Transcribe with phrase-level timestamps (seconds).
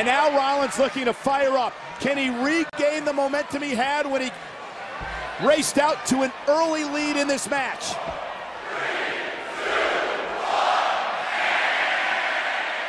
[0.00, 1.74] And now Rollins looking to fire up.
[2.00, 4.30] Can he regain the momentum he had when he
[5.46, 7.92] raced out to an early lead in this match?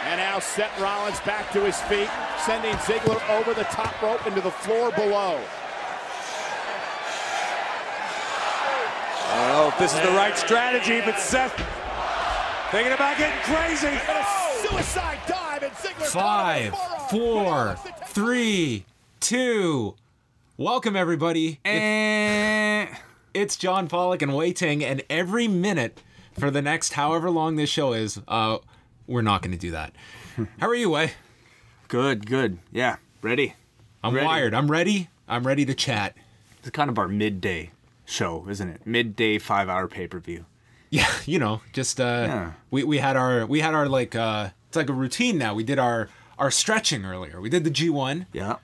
[0.05, 2.07] And now Seth Rollins back to his feet,
[2.45, 5.37] sending Ziggler over the top rope into the floor below.
[9.27, 11.51] I don't know if this is the right strategy, but Seth
[12.71, 13.87] thinking about getting crazy.
[13.87, 14.25] And a
[14.65, 16.73] suicide dive, and Ziggler Five,
[17.11, 17.75] four,
[18.07, 18.85] three,
[19.19, 19.95] two.
[20.57, 21.59] Welcome everybody.
[21.65, 22.87] Eh.
[23.33, 26.01] It's John Pollock and Wai Ting, and every minute
[26.39, 28.59] for the next however long this show is, uh,
[29.07, 29.93] we're not going to do that.
[30.59, 31.11] How are you, Wai?
[31.89, 32.59] Good, good.
[32.71, 33.55] Yeah, ready.
[34.03, 34.25] I'm Ready.
[34.25, 34.53] wired.
[34.53, 35.09] I'm ready.
[35.27, 36.15] I'm ready to chat.
[36.59, 37.71] It's kind of our midday
[38.05, 38.87] show, isn't it?
[38.87, 40.45] Midday five hour pay per view.
[40.89, 42.51] Yeah, you know, just uh, Yeah.
[42.71, 45.53] we we had our we had our like uh, it's like a routine now.
[45.53, 46.07] We did our
[46.37, 47.39] our stretching earlier.
[47.41, 48.25] We did the G1.
[48.33, 48.57] Yeah.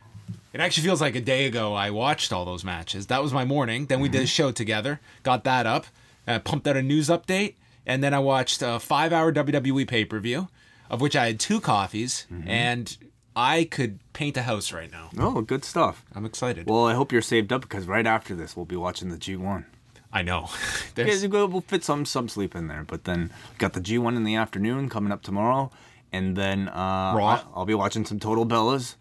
[0.53, 3.08] It actually feels like a day ago I watched all those matches.
[3.08, 3.86] That was my morning.
[3.86, 5.86] Then we did a show together, got that up,
[6.28, 10.03] uh, pumped out a news update, and then I watched a five hour WWE pay
[10.06, 10.47] per view,
[10.89, 12.97] of which I had two coffees, and
[13.36, 15.09] I could paint a house right now.
[15.19, 16.03] Oh, good stuff.
[16.16, 16.67] I'm excited.
[16.67, 19.66] Well, I hope you're saved up because right after this, we'll be watching the G1.
[20.11, 20.50] I know.
[20.97, 24.23] Yeah, There's, we'll fit some some sleep in there, but then got the G1 in
[24.23, 25.69] the afternoon coming up tomorrow,
[26.11, 27.44] and then uh, Raw.
[27.55, 28.95] I'll be watching some Total Bellas,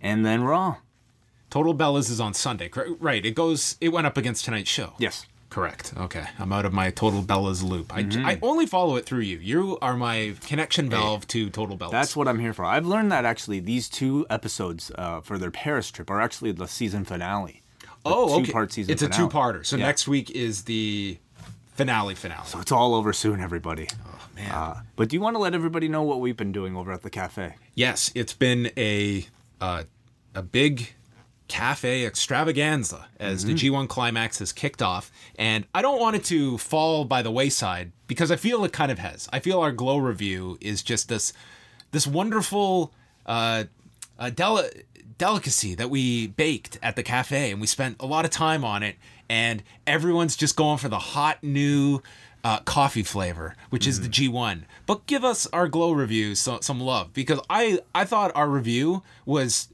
[0.00, 0.76] and then Raw.
[1.50, 3.24] Total Bellas is on Sunday, right?
[3.24, 3.76] It goes.
[3.80, 4.94] It went up against tonight's show.
[4.98, 5.26] Yes.
[5.50, 5.92] Correct.
[5.98, 7.92] Okay, I'm out of my Total Bellas loop.
[7.94, 9.36] I, I only follow it through you.
[9.36, 11.90] You are my connection valve to Total Bellas.
[11.90, 12.64] That's what I'm here for.
[12.64, 16.66] I've learned that actually these two episodes uh, for their Paris trip are actually the
[16.66, 17.60] season finale.
[17.80, 18.46] The oh, okay.
[18.46, 19.66] two-part season It's a two-parter.
[19.66, 19.84] So Yeah.
[19.84, 21.18] next week is the
[21.82, 22.14] finale.
[22.14, 22.46] Finale.
[22.46, 23.88] So it's all over soon, everybody.
[24.06, 24.50] oh man.
[24.50, 27.02] Uh, but do you want to let everybody know what we've been doing over at
[27.02, 27.54] the cafe?
[27.74, 29.26] yes, it's been a
[29.60, 29.84] uh,
[30.34, 30.94] a big
[31.48, 36.56] cafe extravaganza as the G1 climax has kicked off and I don't want it to
[36.56, 39.28] fall by the wayside because I feel it kind of has.
[39.34, 41.34] I feel our glow review is just this
[41.90, 42.94] this wonderful
[43.26, 43.64] uh,
[44.18, 44.84] uh deli-
[45.18, 48.82] delicacy that we baked at the cafe and we spent a lot of time on
[48.82, 48.96] it
[49.28, 52.00] and everyone's just going for the hot new
[52.44, 54.62] uh, coffee flavor, which is the G1.
[54.86, 59.02] But give us our glow review so, some love because I I thought our review
[59.24, 59.68] was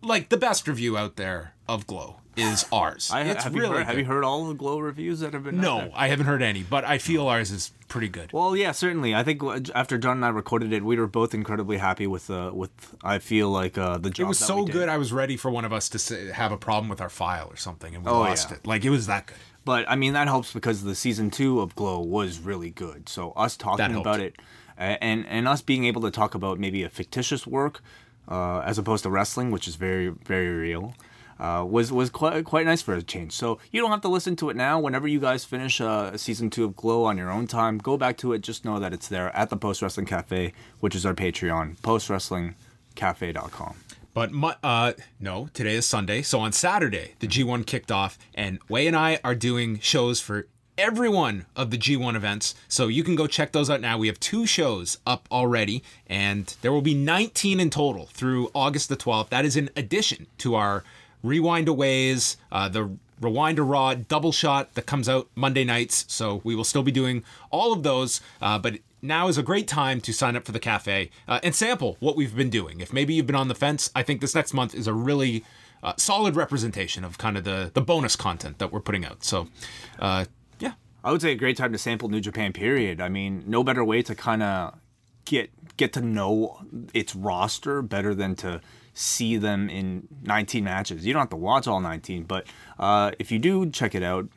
[0.00, 3.10] like the best review out there of glow is ours.
[3.12, 5.44] I, it's have, really you heard, have you heard all the glow reviews that have
[5.44, 5.58] been?
[5.58, 5.90] out No?
[5.94, 8.32] I haven't heard any, but I feel ours is pretty good.
[8.32, 9.14] Well, yeah, certainly.
[9.14, 9.42] I think
[9.74, 12.70] after John and I recorded it, we were both incredibly happy with uh, with.
[13.02, 14.24] I feel like uh, the job.
[14.24, 14.88] it was so good.
[14.88, 17.48] I was ready for one of us to say, have a problem with our file
[17.50, 18.56] or something, and we Oh, lost yeah.
[18.56, 18.66] it.
[18.66, 19.36] Like it was that good.
[19.64, 23.08] But I mean that helps because the season two of Glow was really good.
[23.08, 24.36] So us talking about it,
[24.76, 27.80] and and us being able to talk about maybe a fictitious work,
[28.28, 30.94] uh, as opposed to wrestling, which is very very real,
[31.38, 33.32] uh, was was quite quite nice for a change.
[33.32, 34.78] So you don't have to listen to it now.
[34.78, 38.16] Whenever you guys finish uh, season two of Glow on your own time, go back
[38.18, 38.40] to it.
[38.40, 43.76] Just know that it's there at the Post Wrestling Cafe, which is our Patreon, postwrestlingcafe.com.
[44.14, 46.22] But my, uh, no, today is Sunday.
[46.22, 50.46] So on Saturday, the G1 kicked off, and Wai and I are doing shows for
[50.78, 52.54] every one of the G1 events.
[52.68, 53.98] So you can go check those out now.
[53.98, 58.88] We have two shows up already, and there will be 19 in total through August
[58.88, 59.30] the 12th.
[59.30, 60.84] That is in addition to our
[61.24, 66.04] Rewind Aways, uh, the Rewind a Raw double shot that comes out Monday nights.
[66.08, 69.66] So we will still be doing all of those, uh, but now is a great
[69.66, 72.80] time to sign up for the cafe uh, and sample what we've been doing.
[72.80, 75.44] If maybe you've been on the fence, I think this next month is a really
[75.82, 79.24] uh, solid representation of kind of the the bonus content that we're putting out.
[79.24, 79.48] So,
[79.98, 80.26] uh,
[80.58, 82.52] yeah, I would say a great time to sample New Japan.
[82.52, 83.00] Period.
[83.00, 84.78] I mean, no better way to kind of
[85.24, 88.60] get get to know its roster better than to
[88.94, 91.04] see them in 19 matches.
[91.04, 92.46] You don't have to watch all 19, but
[92.78, 94.28] uh, if you do check it out,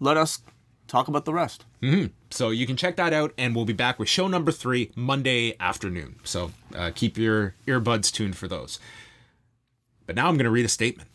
[0.00, 0.40] let us
[0.88, 1.64] talk about the rest.
[2.30, 5.54] so you can check that out, and we'll be back with show number three Monday
[5.60, 6.16] afternoon.
[6.24, 8.78] So uh, keep your earbuds tuned for those.
[10.06, 11.08] But now I'm going to read a statement.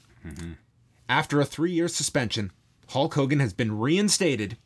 [1.07, 2.51] After a three year suspension,
[2.89, 4.57] Hulk Hogan has been reinstated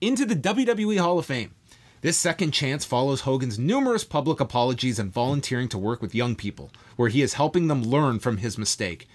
[0.00, 1.54] into the WWE Hall of Fame.
[2.02, 6.70] This second chance follows Hogan's numerous public apologies and volunteering to work with young people,
[6.96, 9.06] where he is helping them learn from his mistake.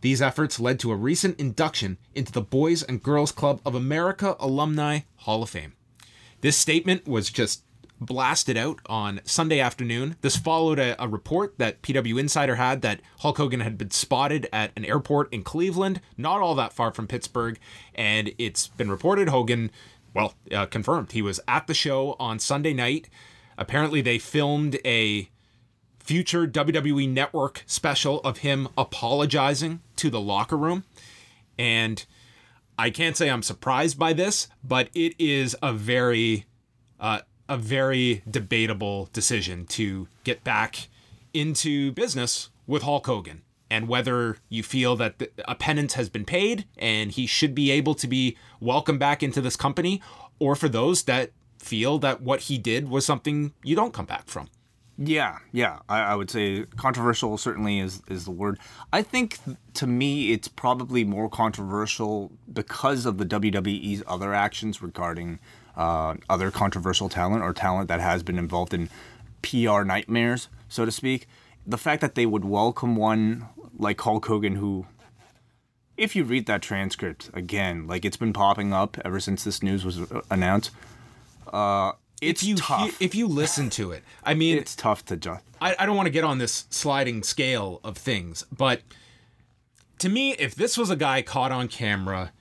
[0.00, 4.36] These efforts led to a recent induction into the Boys and Girls Club of America
[4.40, 5.74] Alumni Hall of Fame.
[6.40, 7.62] This statement was just
[8.00, 10.16] blasted out on Sunday afternoon.
[10.20, 14.48] This followed a, a report that PW Insider had that Hulk Hogan had been spotted
[14.52, 17.58] at an airport in Cleveland, not all that far from Pittsburgh,
[17.94, 19.70] and it's been reported Hogan,
[20.14, 23.08] well, uh, confirmed he was at the show on Sunday night.
[23.58, 25.28] Apparently, they filmed a
[25.98, 30.84] future WWE Network special of him apologizing to the locker room.
[31.58, 32.04] And
[32.78, 36.46] I can't say I'm surprised by this, but it is a very,
[37.00, 40.88] uh, a very debatable decision to get back
[41.32, 43.42] into business with Hulk Hogan.
[43.74, 47.72] And whether you feel that the, a penance has been paid and he should be
[47.72, 50.00] able to be welcomed back into this company,
[50.38, 54.28] or for those that feel that what he did was something you don't come back
[54.28, 54.48] from.
[54.96, 58.60] Yeah, yeah, I, I, would say controversial certainly is is the word.
[58.92, 59.38] I think
[59.74, 65.40] to me it's probably more controversial because of the WWE's other actions regarding
[65.76, 68.88] uh, other controversial talent or talent that has been involved in
[69.42, 71.26] PR nightmares, so to speak.
[71.66, 73.48] The fact that they would welcome one
[73.78, 74.86] like Hulk Hogan, who,
[75.96, 79.84] if you read that transcript again, like it's been popping up ever since this news
[79.84, 80.70] was uh, announced.
[81.52, 83.02] Uh, it's if you tough.
[83.02, 85.40] if you listen to it, I mean, it's tough to judge.
[85.60, 88.82] I, I don't want to get on this sliding scale of things, but
[89.98, 92.32] to me, if this was a guy caught on camera,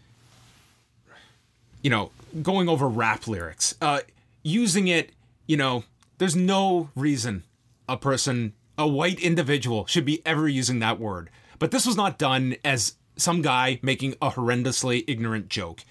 [1.82, 4.02] you know, going over rap lyrics, uh,
[4.44, 5.12] using it,
[5.48, 5.84] you know,
[6.18, 7.44] there's no reason
[7.88, 11.30] a person, a white individual, should be ever using that word.
[11.60, 15.84] But this was not done as some guy making a horrendously ignorant joke.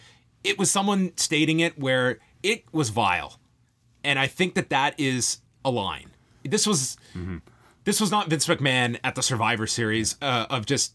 [0.42, 3.38] It was someone stating it where it was vile
[4.04, 6.10] and I think that that is a line.
[6.44, 7.38] This was mm-hmm.
[7.84, 10.94] this was not Vince McMahon at the Survivor Series uh, of just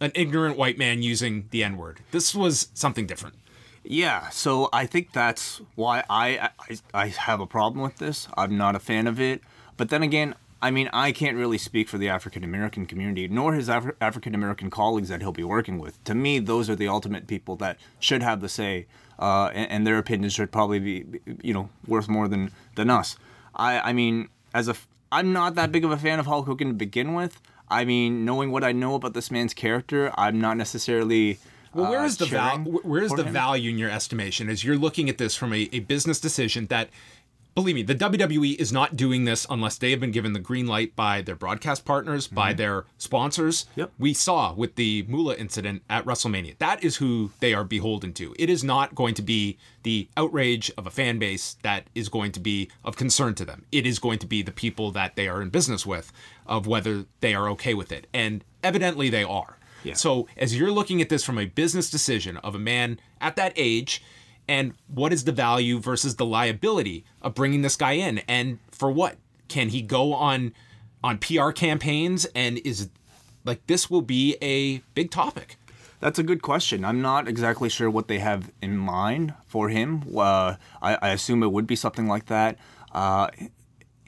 [0.00, 2.00] an ignorant white man using the N word.
[2.10, 3.36] This was something different.
[3.84, 8.28] Yeah, so I think that's why I, I I have a problem with this.
[8.36, 9.42] I'm not a fan of it.
[9.76, 13.52] But then again, I mean, I can't really speak for the African American community, nor
[13.52, 16.02] his Af- African American colleagues that he'll be working with.
[16.04, 18.86] To me, those are the ultimate people that should have the say
[19.18, 21.04] uh, and, and, their opinions should probably be,
[21.42, 23.16] you know, worth more than than us.
[23.54, 24.74] I, I mean, as a,
[25.10, 27.40] I'm not that big of a fan of Hulk Hogan to begin with.
[27.68, 31.38] I mean, knowing what I know about this man's character, I'm not necessarily.
[31.74, 33.32] Well, where is uh, the val- where is the him?
[33.32, 34.48] value in your estimation?
[34.48, 36.88] As you're looking at this from a, a business decision that
[37.54, 40.66] believe me, the WWE is not doing this unless they have been given the green
[40.66, 42.36] light by their broadcast partners, mm-hmm.
[42.36, 43.66] by their sponsors.
[43.76, 43.92] Yep.
[43.98, 46.58] We saw with the Moolah incident at WrestleMania.
[46.58, 48.34] That is who they are beholden to.
[48.38, 52.32] It is not going to be the outrage of a fan base that is going
[52.32, 53.64] to be of concern to them.
[53.72, 56.12] It is going to be the people that they are in business with,
[56.46, 58.06] of whether they are okay with it.
[58.12, 59.58] And evidently they are.
[59.84, 59.94] Yeah.
[59.94, 63.52] So as you're looking at this from a business decision of a man at that
[63.56, 64.02] age,
[64.48, 68.90] and what is the value versus the liability of bringing this guy in and for
[68.90, 69.16] what
[69.48, 70.52] can he go on
[71.04, 72.88] on PR campaigns and is
[73.44, 75.56] like this will be a big topic
[76.02, 76.84] that's a good question.
[76.84, 80.02] I'm not exactly sure what they have in mind for him.
[80.12, 82.58] Uh, I, I, assume it would be something like that.
[82.90, 83.28] Uh,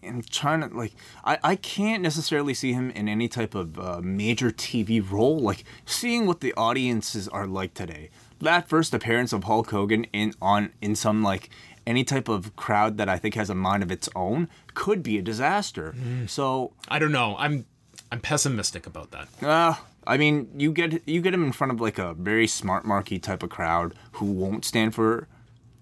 [0.02, 0.92] and trying to like,
[1.24, 5.38] I, I can't necessarily see him in any type of uh, major TV role.
[5.38, 8.10] Like seeing what the audiences are like today
[8.40, 11.50] that first appearance of Hulk Hogan in on in some like
[11.86, 15.18] any type of crowd that I think has a mind of its own could be
[15.18, 15.94] a disaster.
[15.96, 16.28] Mm.
[16.28, 17.36] So I don't know.
[17.38, 17.66] I'm
[18.10, 19.28] I'm pessimistic about that.
[19.42, 19.74] Uh,
[20.06, 23.18] I mean, you get you get him in front of like a very smart marky
[23.18, 25.28] type of crowd who won't stand for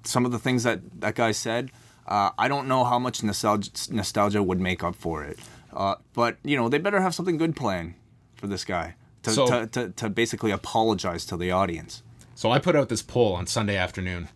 [0.05, 1.71] some of the things that that guy said.
[2.07, 5.39] Uh, I don't know how much nostalgia, nostalgia would make up for it.
[5.73, 7.95] Uh, but you know, they better have something good planned
[8.35, 12.03] for this guy to, so, to, to, to basically apologize to the audience.
[12.35, 14.29] So I put out this poll on Sunday afternoon.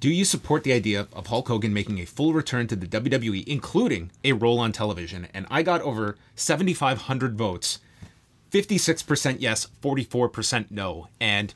[0.00, 3.46] Do you support the idea of Hulk Hogan making a full return to the WWE,
[3.46, 5.28] including a role on television?
[5.32, 7.78] And I got over 7,500 votes
[8.52, 11.08] 56% yes, 44% no.
[11.20, 11.52] And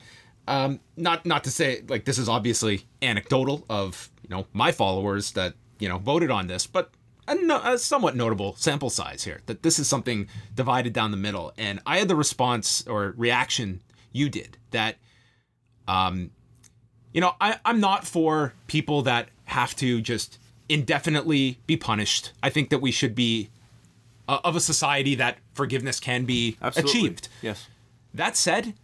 [0.49, 5.33] um, not not to say like this is obviously anecdotal of you know my followers
[5.33, 6.93] that you know voted on this, but
[7.29, 11.17] a, no, a, somewhat notable sample size here that this is something divided down the
[11.17, 11.53] middle.
[11.59, 14.97] And I had the response or reaction you did that
[15.89, 16.31] um,
[17.13, 20.39] you know, I, I'm not for people that have to just
[20.69, 22.33] indefinitely be punished.
[22.43, 23.51] I think that we should be
[24.29, 26.91] uh, of a society that forgiveness can be Absolutely.
[26.91, 27.29] achieved.
[27.43, 27.69] Yes.
[28.13, 28.75] That said,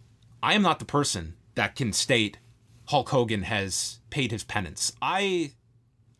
[0.41, 2.37] I am not the person that can state
[2.87, 4.93] Hulk Hogan has paid his penance.
[5.01, 5.51] I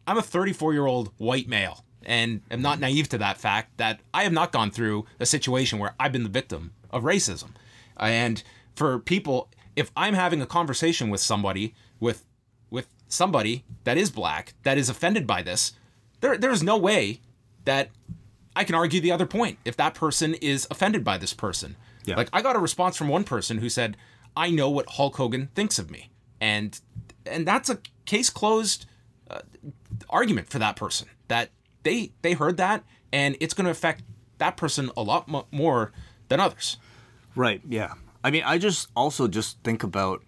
[0.08, 4.02] I'm a 34 year old white male and am not naive to that fact that
[4.14, 7.52] I have not gone through a situation where I've been the victim of racism.
[7.98, 8.44] And
[8.76, 12.26] for people if I'm having a conversation with somebody with
[12.70, 15.74] with somebody that is black that is offended by this,
[16.22, 17.22] there there's no way
[17.66, 17.90] that
[18.56, 21.76] I can argue the other point if that person is offended by this person.
[22.06, 22.16] Yeah.
[22.16, 23.98] Like I got a response from one person who said,
[24.36, 26.12] "I know what Hulk Hogan thinks of me,"
[26.42, 26.80] and
[27.26, 28.86] and that's a case closed
[29.30, 29.42] uh,
[30.10, 31.50] argument for that person that
[31.84, 34.04] they they heard that and it's going to affect
[34.40, 35.94] that person a lot mo- more
[36.28, 36.78] than others.
[37.36, 37.62] Right.
[37.70, 37.94] Yeah.
[38.24, 40.22] I mean, I just also just think about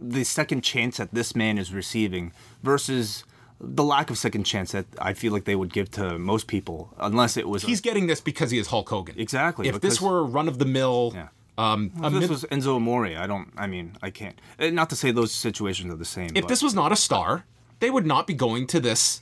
[0.00, 2.32] the second chance that this man is receiving
[2.62, 3.24] versus
[3.60, 6.92] the lack of second chance that I feel like they would give to most people,
[6.98, 7.62] unless it was.
[7.62, 9.14] a- He's getting this because he is Hulk Hogan.
[9.18, 11.28] Exactly, If this because- were run of the mill, Yeah.
[11.58, 13.52] um, a if this mid- was Enzo Amore, I don't.
[13.56, 14.40] I mean, I can't.
[14.58, 16.30] eh, Not to say those situations are the same.
[16.34, 17.44] if but- this was not a star,
[17.80, 19.20] they would not be going to this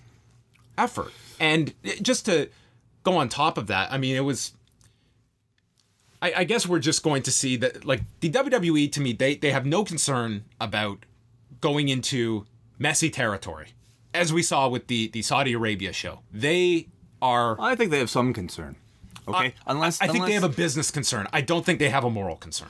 [0.79, 1.13] effort.
[1.39, 2.49] And just to
[3.03, 4.53] go on top of that, I mean, it was.
[6.23, 9.37] I, I guess we're just going to see that, like the WWE, to me, they
[9.37, 11.05] they have no concern about
[11.61, 12.47] going into
[12.79, 13.69] messy territory,
[14.13, 16.21] as we saw with the the Saudi Arabia show.
[16.33, 16.89] They
[17.23, 17.61] are.
[17.61, 18.77] I think they have some concern.
[19.29, 21.27] Okay, unless I think they have a business concern.
[21.33, 22.69] I don't think they have a moral concern.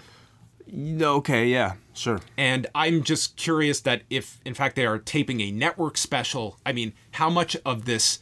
[0.72, 2.20] Okay, yeah, sure.
[2.36, 6.72] And I'm just curious that if, in fact, they are taping a network special, I
[6.72, 8.20] mean, how much of this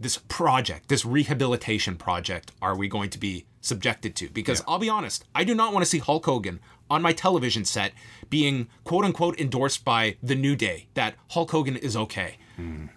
[0.00, 4.28] this project, this rehabilitation project, are we going to be subjected to?
[4.28, 6.60] Because I'll be honest, I do not want to see Hulk Hogan
[6.90, 7.92] on my television set
[8.30, 12.38] being quote unquote endorsed by the New Day that Hulk Hogan is okay.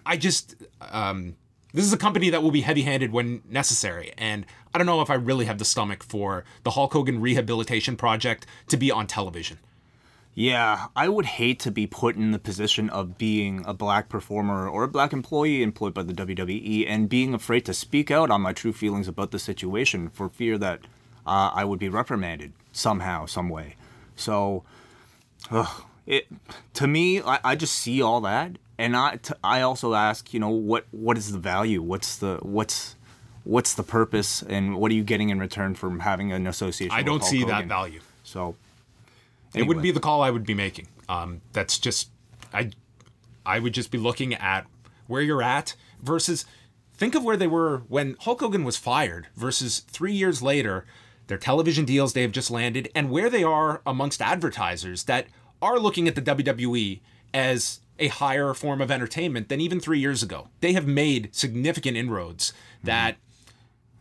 [0.04, 1.36] I just um,
[1.72, 5.08] this is a company that will be heavy-handed when necessary, and I don't know if
[5.10, 9.58] I really have the stomach for the Hulk Hogan rehabilitation project to be on television.
[10.34, 14.66] Yeah, I would hate to be put in the position of being a black performer
[14.66, 18.40] or a black employee employed by the WWE and being afraid to speak out on
[18.40, 20.80] my true feelings about the situation for fear that
[21.26, 23.76] uh, I would be reprimanded somehow, some way.
[24.16, 24.64] So,
[25.50, 26.28] ugh, it
[26.74, 30.40] to me, I, I just see all that, and I t- I also ask, you
[30.40, 31.82] know, what what is the value?
[31.82, 32.96] What's the what's
[33.44, 36.96] what's the purpose, and what are you getting in return from having an association?
[36.96, 38.00] I don't see that value.
[38.24, 38.56] So.
[39.54, 40.88] It wouldn't be the call I would be making.
[41.08, 42.10] Um, that's just
[42.52, 42.70] I
[43.44, 44.66] I would just be looking at
[45.06, 46.44] where you're at versus
[46.94, 50.86] think of where they were when Hulk Hogan was fired versus three years later,
[51.26, 55.26] their television deals they have just landed, and where they are amongst advertisers that
[55.60, 57.00] are looking at the WWE
[57.32, 60.48] as a higher form of entertainment than even three years ago.
[60.60, 63.16] They have made significant inroads that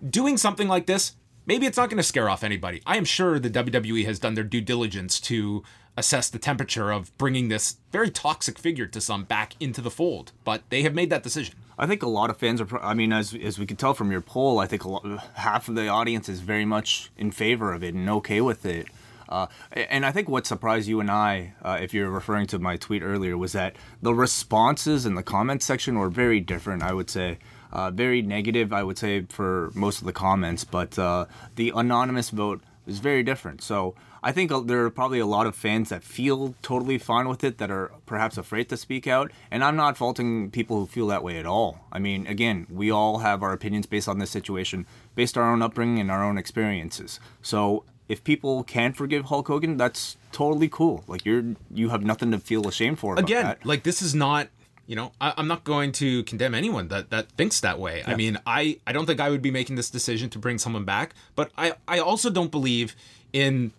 [0.07, 1.15] doing something like this,
[1.51, 2.81] maybe it's not going to scare off anybody.
[2.85, 5.63] I am sure the WWE has done their due diligence to
[5.97, 10.31] assess the temperature of bringing this very toxic figure to some back into the fold,
[10.45, 11.55] but they have made that decision.
[11.77, 12.81] I think a lot of fans are.
[12.81, 15.03] I mean, as as we could tell from your poll, I think lot,
[15.33, 18.87] half of the audience is very much in favor of it and okay with it.
[19.27, 22.77] Uh, and I think what surprised you and I, uh, if you're referring to my
[22.77, 26.81] tweet earlier, was that the responses in the comment section were very different.
[26.81, 27.39] I would say.
[27.71, 31.25] Uh, very negative, I would say, for most of the comments, but uh,
[31.55, 33.61] the anonymous vote is very different.
[33.61, 37.27] So I think uh, there are probably a lot of fans that feel totally fine
[37.27, 39.31] with it that are perhaps afraid to speak out.
[39.49, 41.79] And I'm not faulting people who feel that way at all.
[41.91, 44.85] I mean, again, we all have our opinions based on this situation,
[45.15, 47.19] based on our own upbringing and our own experiences.
[47.41, 51.03] So if people can forgive Hulk Hogan, that's totally cool.
[51.07, 53.13] Like you're you have nothing to feel ashamed for.
[53.13, 53.65] About Again, that.
[53.65, 54.49] like this is not,
[54.91, 58.03] you know, I, I'm not going to condemn anyone that that thinks that way.
[58.05, 60.83] I mean, I I don't think I would be making this decision to bring someone
[60.83, 62.93] back, but I I also don't believe
[63.31, 63.71] in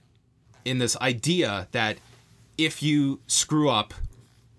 [0.65, 1.99] in this idea that
[2.57, 3.93] if you screw up,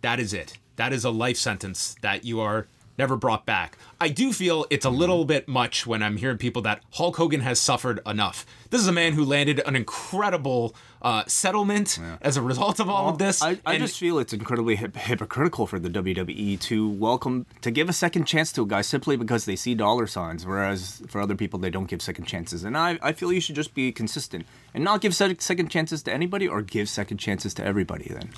[0.01, 0.59] that is it.
[0.75, 2.67] That is a life sentence that you are
[2.99, 3.75] never brought back.
[3.99, 4.97] I do feel it's a mm-hmm.
[4.99, 8.45] little bit much when I'm hearing people that Hulk Hogan has suffered enough.
[8.69, 13.09] This is a man who landed an incredible uh, settlement as a result of all
[13.09, 13.41] of this.
[13.43, 17.89] I, I just feel it's incredibly hip- hypocritical for the WWE to welcome to give
[17.89, 21.35] a second chance to a guy simply because they see dollar signs, whereas for other
[21.35, 22.63] people they don't give second chances.
[22.63, 26.13] And I, I feel you should just be consistent and not give second chances to
[26.13, 28.07] anybody or give second chances to everybody.
[28.09, 28.29] Then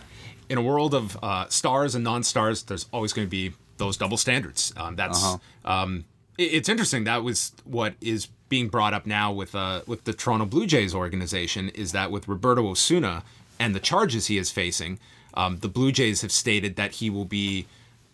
[0.49, 4.17] in a world of uh, stars and non-stars, there's always going to be those double
[4.17, 4.73] standards.
[4.77, 5.37] Um, that's Uh-huh.
[5.71, 6.05] um, it-
[6.37, 7.03] it's interesting.
[7.05, 10.93] That was what is being brought up now with uh, with the Toronto Blue Jays
[10.93, 11.69] organization.
[11.69, 13.23] Is that with Roberto Osuna
[13.59, 14.99] and the charges he is facing,
[15.33, 17.65] um, the Blue Jays have stated that he will be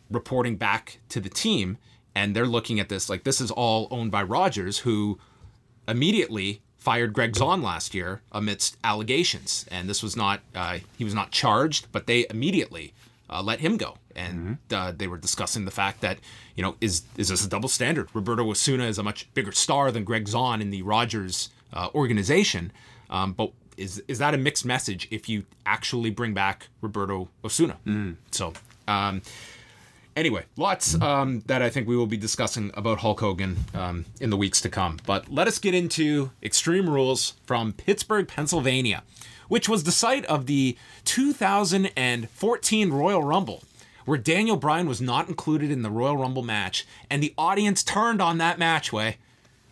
[0.10, 1.78] reporting back to the team,
[2.14, 5.20] and they're looking at this like this is all owned by Rogers, who
[5.88, 11.14] immediately fired Gregg Zaun last year amidst allegations, and this was not uh, he was
[11.14, 12.94] not charged, but they immediately
[13.30, 16.20] uh, let him go, and uh, they were discussing the fact that
[16.56, 18.10] you know is is this a double standard?
[18.14, 22.72] Roberto Osuna is a much bigger star than Gregg Zaun in the Rogers uh, organization,
[23.10, 27.78] um, but is is that a mixed message if you actually bring back Roberto Osuna?
[28.32, 28.54] So.
[28.88, 29.22] Um,
[30.16, 34.30] Anyway, lots um, that I think we will be discussing about Hulk Hogan um, in
[34.30, 35.00] the weeks to come.
[35.06, 39.04] But let us get into Extreme Rules from Pittsburgh, Pennsylvania,
[39.48, 43.64] which was the site of the 2014 Royal Rumble,
[44.06, 48.22] where Daniel Bryan was not included in the Royal Rumble match, and the audience turned
[48.22, 49.18] on that match way.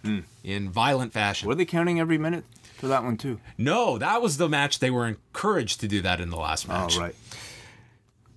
[0.03, 0.19] Hmm.
[0.45, 1.49] in violent fashion.
[1.49, 2.45] Were they counting every minute
[2.77, 3.41] for that one too?
[3.57, 6.71] No, that was the match they were encouraged to do that in the last Oh,
[6.73, 6.97] match.
[6.97, 7.15] right.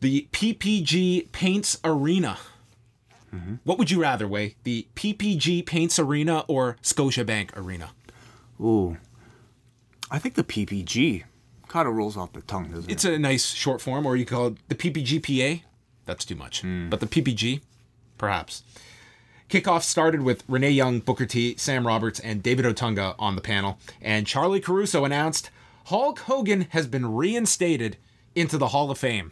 [0.00, 2.38] The PPG Paints Arena.
[3.32, 3.54] Mm-hmm.
[3.62, 4.56] What would you rather, Way?
[4.64, 7.90] The PPG Paints Arena or Scotiabank Arena?
[8.60, 8.96] Ooh.
[10.10, 11.22] I think the PPG
[11.68, 13.08] kind of rolls off the tongue, doesn't It's it?
[13.10, 15.62] It's a nice short form, or you call it the PPGPA.
[16.06, 16.62] That's too much.
[16.62, 17.60] But the PPG,
[18.18, 18.62] perhaps.
[19.48, 23.78] Kickoff started with Renee Young, Booker T, Sam Roberts, and David Otunga on the panel.
[24.00, 25.50] And Charlie Caruso announced
[25.86, 27.96] Hulk Hogan has been reinstated
[28.34, 29.30] into the Hall of Fame.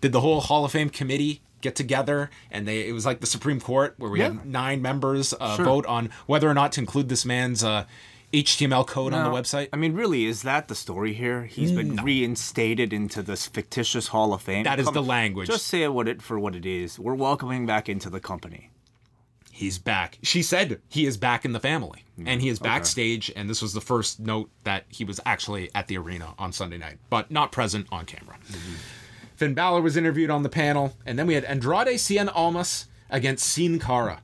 [0.00, 3.26] Did the whole Hall of Fame committee get together and they it was like the
[3.26, 4.26] Supreme Court where we Yeah.
[4.26, 5.64] had nine members uh, Sure.
[5.64, 7.86] vote on whether or not to include this man's uh,
[8.32, 9.68] HTML code on the website?
[9.72, 11.44] I mean, really, is that the story here?
[11.44, 14.64] He's been reinstated into this fictitious Hall of Fame.
[14.64, 15.48] That is the language.
[15.48, 16.98] Just say it what it for what it is.
[16.98, 18.70] We're welcoming back into the company.
[19.52, 20.18] he's back.
[20.22, 22.28] She said he is back in the family hmm.
[22.28, 23.32] and he is backstage.
[23.34, 26.78] And this was the first note that he was actually at the arena on Sunday
[26.78, 28.36] night, but not present on camera.
[28.50, 28.74] Mm-hmm.
[29.36, 30.94] Finn Balor was interviewed on the panel.
[31.04, 34.20] And then we had Andrade Cien Almas against Sin Cara.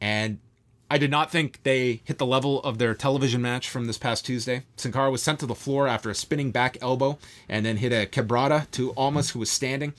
[0.00, 0.38] And
[0.88, 4.24] I did not think they hit the level of their television match from this past
[4.24, 4.62] Tuesday.
[4.76, 7.92] Sin Cara was sent to the floor after a spinning back elbow and then hit
[7.92, 9.94] a quebrada to Almas, who was standing.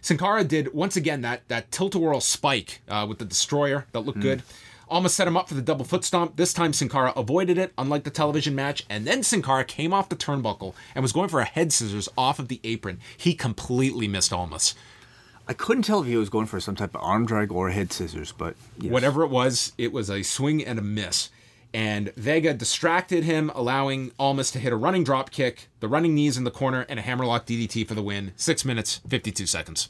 [0.00, 4.18] Sin Cara did once again that that tilt-a-whirl spike uh, with the destroyer that looked
[4.18, 4.42] good.
[4.88, 6.36] Almas set him up for the double foot stomp.
[6.36, 8.84] This time Sin Cara avoided it, unlike the television match.
[8.90, 12.08] And then Sin Cara came off the turnbuckle and was going for a head scissors
[12.18, 12.98] off of the apron.
[13.16, 14.74] He completely missed Almas.
[15.48, 17.92] I couldn't tell if he was going for some type of arm drag or head
[17.92, 18.92] scissors, but yes.
[18.92, 21.30] Whatever it was, it was a swing and a miss.
[21.74, 26.36] And Vega distracted him, allowing Almas to hit a running drop kick, the running knees
[26.36, 28.32] in the corner, and a hammerlock DDT for the win.
[28.36, 29.88] Six minutes, 52 seconds.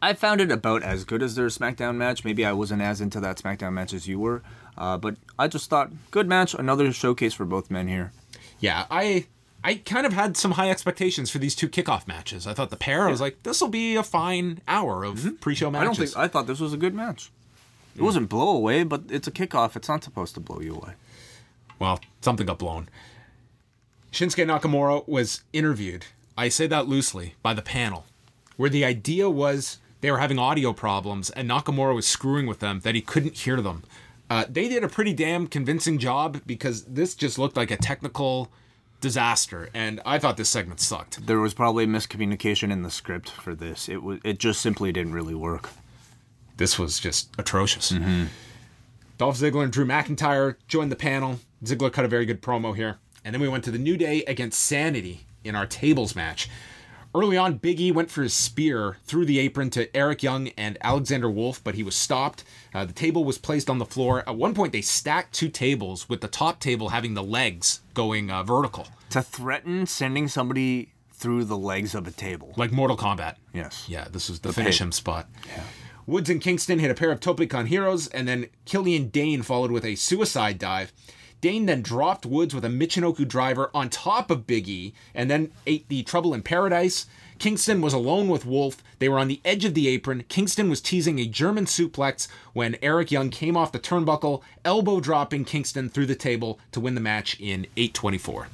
[0.00, 2.24] I found it about as good as their SmackDown match.
[2.24, 4.42] Maybe I wasn't as into that SmackDown match as you were,
[4.76, 8.12] uh, but I just thought good match, another showcase for both men here.
[8.58, 9.26] Yeah, I
[9.66, 12.46] I kind of had some high expectations for these two kickoff matches.
[12.46, 15.72] I thought the pair, I was like, this will be a fine hour of pre-show
[15.72, 15.82] matches.
[15.82, 17.32] I don't think I thought this was a good match.
[17.96, 19.74] It wasn't blow away, but it's a kickoff.
[19.74, 20.92] It's not supposed to blow you away.
[21.80, 22.88] well, something got blown.
[24.12, 26.06] Shinsuke Nakamura was interviewed,
[26.38, 28.04] I say that loosely, by the panel,
[28.56, 32.82] where the idea was they were having audio problems and Nakamura was screwing with them
[32.84, 33.82] that he couldn't hear them.
[34.30, 38.48] Uh, they did a pretty damn convincing job because this just looked like a technical
[39.06, 41.26] disaster, and I thought this segment sucked.
[41.26, 43.88] There was probably miscommunication in the script for this.
[43.88, 45.70] It was it just simply didn't really work.
[46.56, 47.94] this was just atrocious.
[49.18, 51.38] Dolph Ziggler and Drew McIntyre joined the panel.
[51.64, 52.98] Ziggler cut a very good promo here.
[53.24, 56.48] And then we went to the New Day against Sanity in our tables match.
[57.14, 60.76] Early on, Big E went for his spear through the apron to Eric Young and
[60.82, 62.44] Alexander Wolfe, but he was stopped.
[62.74, 64.22] Uh, the table was placed on the floor.
[64.28, 68.30] At one point, they stacked two tables, with the top table having the legs going
[68.30, 72.52] uh, vertical, To threaten sending somebody through the legs of a table.
[72.56, 73.36] like Mortal Kombat.
[73.54, 73.86] Yes.
[73.88, 75.28] Yeah, this is the, finish him spot.
[76.06, 79.70] Woods and Kingston hit a pair of tope con hilos, and then Killian Dain followed
[79.72, 80.92] with a suicide dive.
[81.40, 85.50] Dain then dropped Woods with a Michinoku driver on top of Big E, and then
[85.66, 87.06] ate the Trouble in Paradise.
[87.38, 88.82] Kingston was alone with Wolfe.
[88.98, 90.24] They were on the edge of the apron.
[90.28, 95.44] Kingston was teasing a German suplex when Eric Young came off the turnbuckle, elbow dropping
[95.44, 98.48] Kingston through the table to win the match in 824.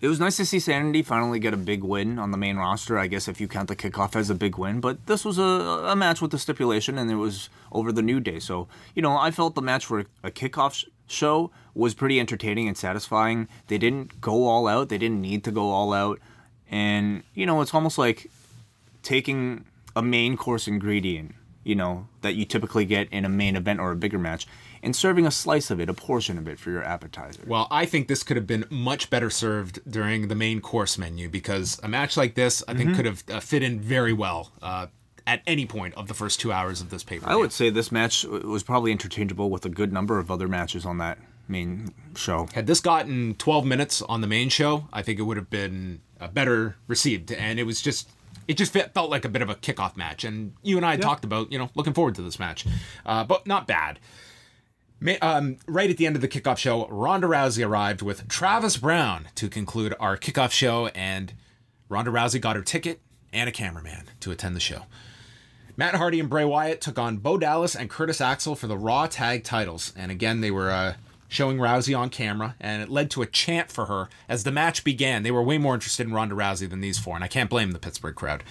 [0.00, 2.98] It was nice to see Sanity finally get a big win on the main roster.
[2.98, 5.42] I guess if you count the kickoff as a big win, but this was a,
[5.42, 8.38] a match with the stipulation, and it was over the New Day.
[8.38, 12.68] So you know, I felt the match for a kickoff sh- show was pretty entertaining
[12.68, 13.48] and satisfying.
[13.66, 14.88] They didn't go all out.
[14.88, 16.20] They didn't need to go all out,
[16.70, 18.30] and you know, it's almost like
[19.02, 19.64] taking
[19.96, 21.34] a main course ingredient,
[21.64, 24.46] you know, that you typically get in a main event or a bigger match,
[24.82, 27.42] and serving a slice of it, a portion of it for your appetizer.
[27.46, 31.28] Well, I think this could have been much better served during the main course menu
[31.28, 32.78] because a match like this, I Mm-hmm.
[32.82, 34.86] think, could have uh, fit in very well uh,
[35.26, 37.26] at any point of the first two hours of this paper.
[37.28, 40.86] I would say this match was probably interchangeable with a good number of other matches
[40.86, 42.46] on that main show.
[42.54, 46.00] Had this gotten 12 minutes on the main show, I think it would have been
[46.20, 47.32] uh, better received.
[47.32, 48.10] And it was just,
[48.46, 50.24] it just fit, felt like a bit of a kickoff match.
[50.24, 52.66] And you and I had talked about, you know, looking forward to this match,
[53.06, 53.98] uh, but not bad.
[55.22, 59.28] Um, right at the end of the kickoff show, Ronda Rousey arrived with Travis Browne
[59.36, 61.32] to conclude our kickoff show, and
[61.88, 63.00] Ronda Rousey got her ticket
[63.32, 64.82] and a cameraman to attend the show.
[65.76, 69.06] Matt Hardy and Bray Wyatt took on Bo Dallas and Curtis Axel for the Raw
[69.06, 70.94] Tag titles, and again they were uh,
[71.28, 74.82] showing Rousey on camera, and it led to a chant for her as the match
[74.82, 75.22] began.
[75.22, 77.70] They were way more interested in Ronda Rousey than these four, and I can't blame
[77.70, 78.42] the Pittsburgh crowd.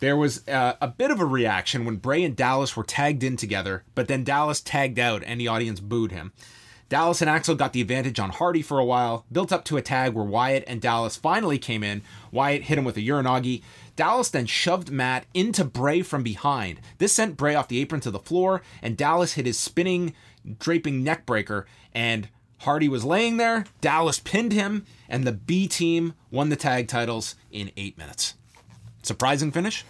[0.00, 3.36] There was uh, a bit of a reaction when Bray and Dallas were tagged in
[3.36, 6.32] together, but then Dallas tagged out and the audience booed him.
[6.88, 9.82] Dallas and Axel got the advantage on Hardy for a while, built up to a
[9.82, 12.02] tag where Wyatt and Dallas finally came in.
[12.32, 13.62] Wyatt hit him with a uranage.
[13.94, 16.80] Dallas then shoved Matt into Bray from behind.
[16.98, 20.14] This sent Bray off the apron to the floor, and Dallas hit his spinning,
[20.58, 21.66] draping neckbreaker.
[21.94, 22.28] And
[22.60, 23.66] Hardy was laying there.
[23.80, 28.34] Dallas pinned him, and the B team won the tag titles in eight minutes.
[29.02, 29.84] Surprising finish?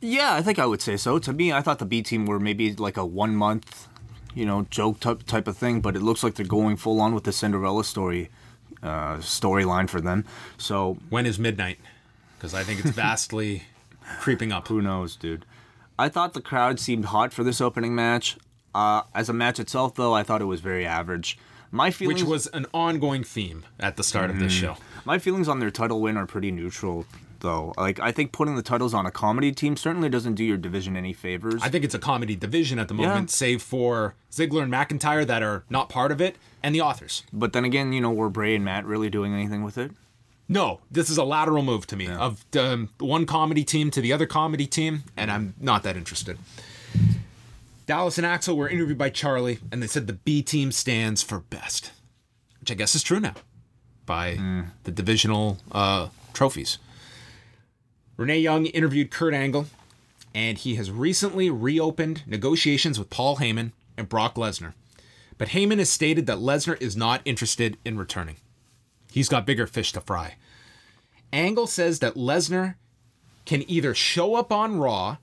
[0.00, 1.18] Yeah, I think I would say so.
[1.18, 3.88] To me, I thought the B team were maybe like a one month,
[4.34, 7.14] you know, joke type type of thing, but it looks like they're going full on
[7.14, 8.28] with the Cinderella story
[8.82, 10.24] uh, storyline for them.
[10.58, 11.78] So When is midnight?
[12.36, 13.62] Because I think it's vastly
[14.20, 14.68] creeping up.
[14.68, 15.46] who knows, dude?
[15.98, 18.36] I thought the crowd seemed hot for this opening match.
[18.74, 21.38] Uh, as a match itself, though, I thought it was very average.
[21.70, 24.76] My feelings, Which was an ongoing theme at the start of this show.
[25.04, 27.06] my feelings on their title win are pretty neutral,
[27.44, 27.72] though.
[27.76, 30.96] Like I think putting the titles on a comedy team certainly doesn't do your division
[30.96, 31.62] any favors.
[31.62, 33.06] I think it's a comedy division at the Yeah.
[33.10, 37.22] moment, save for Ziggler and McIntyre that are not part of it, and the authors.
[37.32, 39.92] but then again, you know, were Bray and Matt really doing anything with it?
[40.48, 44.12] No, this is a lateral move to me of um, one comedy team to the
[44.12, 46.36] other comedy team, and I'm not that interested.
[47.86, 51.40] Dallas and Axel were interviewed by Charlie, and they said the B team stands for
[51.40, 51.92] best,
[52.60, 53.34] which I guess is true now
[54.06, 54.38] by
[54.84, 56.78] the divisional uh, trophies.
[58.16, 59.66] Renee Young interviewed Kurt Angle,
[60.34, 64.74] and he has recently reopened negotiations with Paul Heyman and Brock Lesnar.
[65.36, 68.36] But Heyman has stated that Lesnar is not interested in returning.
[69.10, 70.36] He's got bigger fish to fry.
[71.32, 72.76] Angle says that Lesnar
[73.44, 75.16] can either show up on Raw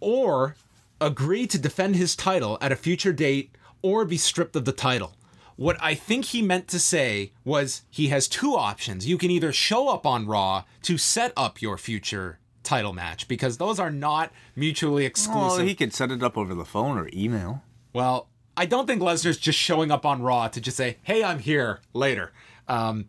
[0.00, 0.56] or
[1.00, 5.14] agree to defend his title at a future date or be stripped of the title.
[5.56, 9.06] What I think he meant to say was he has two options.
[9.06, 13.58] You can either show up on Raw to set up your future title match because
[13.58, 15.58] those are not mutually exclusive.
[15.58, 17.62] Well, he could set it up over the phone or email.
[17.92, 21.38] Well, I don't think Lesnar's just showing up on Raw to just say, "Hey, I'm
[21.38, 22.32] here" later.
[22.66, 23.06] Um,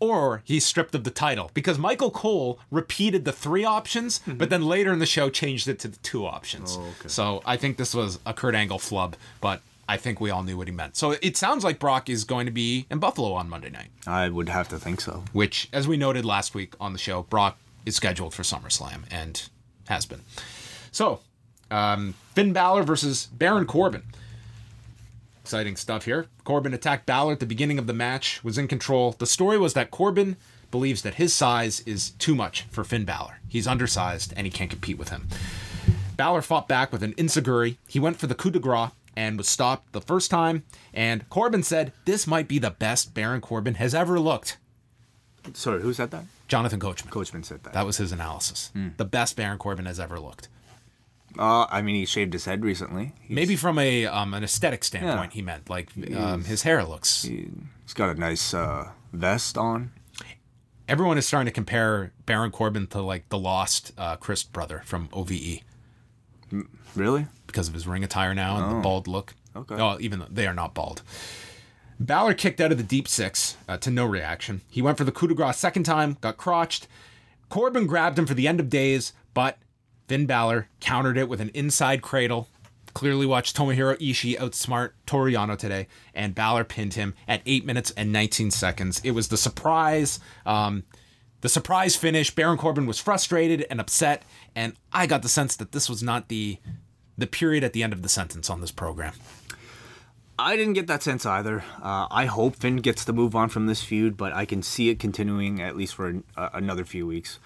[0.00, 4.64] or he's stripped of the title because Michael Cole repeated the three options, but then
[4.64, 6.78] later in the show changed it to the two options.
[6.80, 7.08] Oh, okay.
[7.08, 10.56] So I think this was a Kurt Angle flub, but I think we all knew
[10.56, 10.96] what he meant.
[10.96, 14.28] So it sounds like Brock is going to be in Buffalo on Monday night, I
[14.28, 15.24] would have to think so.
[15.32, 19.48] which, as we noted last week on the show, Brock is scheduled for SummerSlam and
[19.88, 20.20] has been.
[20.92, 21.18] So,
[21.72, 24.04] um, Finn Balor versus Baron Corbin.
[25.42, 26.26] Exciting stuff here.
[26.44, 29.16] Corbin attacked Balor at the beginning of the match, was in control.
[29.18, 30.36] The story was that Corbin
[30.70, 33.40] believes that his size is too much for Finn Balor.
[33.48, 35.26] He's undersized and he can't compete with him.
[36.16, 37.76] Balor fought back with an enzuigiri.
[37.88, 40.64] He went for the coup de grace and was stopped the first time.
[40.94, 44.58] And Corbin said, This might be the best Baron Corbin has ever looked.
[45.54, 46.24] Sorry, who said that?
[46.48, 47.10] Jonathan Coachman.
[47.12, 47.72] Coachman said that.
[47.72, 48.70] That was his analysis.
[48.96, 50.48] The best Baron Corbin has ever looked.
[51.38, 53.12] Uh, I mean, he shaved his head recently.
[53.20, 55.34] He's- Maybe from a um, an aesthetic standpoint, Yeah.
[55.34, 57.22] he meant like um, his hair looks.
[57.22, 59.92] He's got a nice uh, vest on.
[60.88, 65.08] Everyone is starting to compare Baron Corbin to like the lost uh, Crist brother from
[65.12, 65.60] OVE
[66.94, 67.26] Really?
[67.46, 69.34] because of his ring attire now and the bald look.
[69.56, 69.74] Okay.
[69.74, 71.02] Oh, even though they are not bald.
[71.98, 74.60] Balor kicked out of the deep six uh, to no reaction.
[74.70, 76.86] He went for the coup de grace second time, got crotched.
[77.48, 79.58] Corbin grabbed him for the end of days, but
[80.06, 82.48] Finn Balor countered it with an inside cradle.
[82.94, 87.92] Clearly watched Tomohiro Ishii outsmart Toru Yano today, and Balor pinned him at 8 minutes
[87.96, 89.00] and 19 seconds.
[89.04, 90.84] It was the surprise, um,
[91.40, 92.34] the surprise finish.
[92.34, 94.22] Baron Corbin was frustrated and upset,
[94.54, 96.58] and I got the sense that this was not the
[97.18, 99.12] the period at the end of the sentence on this program.
[100.38, 101.62] I didn't get that sense either.
[101.82, 104.88] Uh, I hope Finn gets to move on from this feud, but I can see
[104.88, 107.38] it continuing at least for an, uh, another few weeks.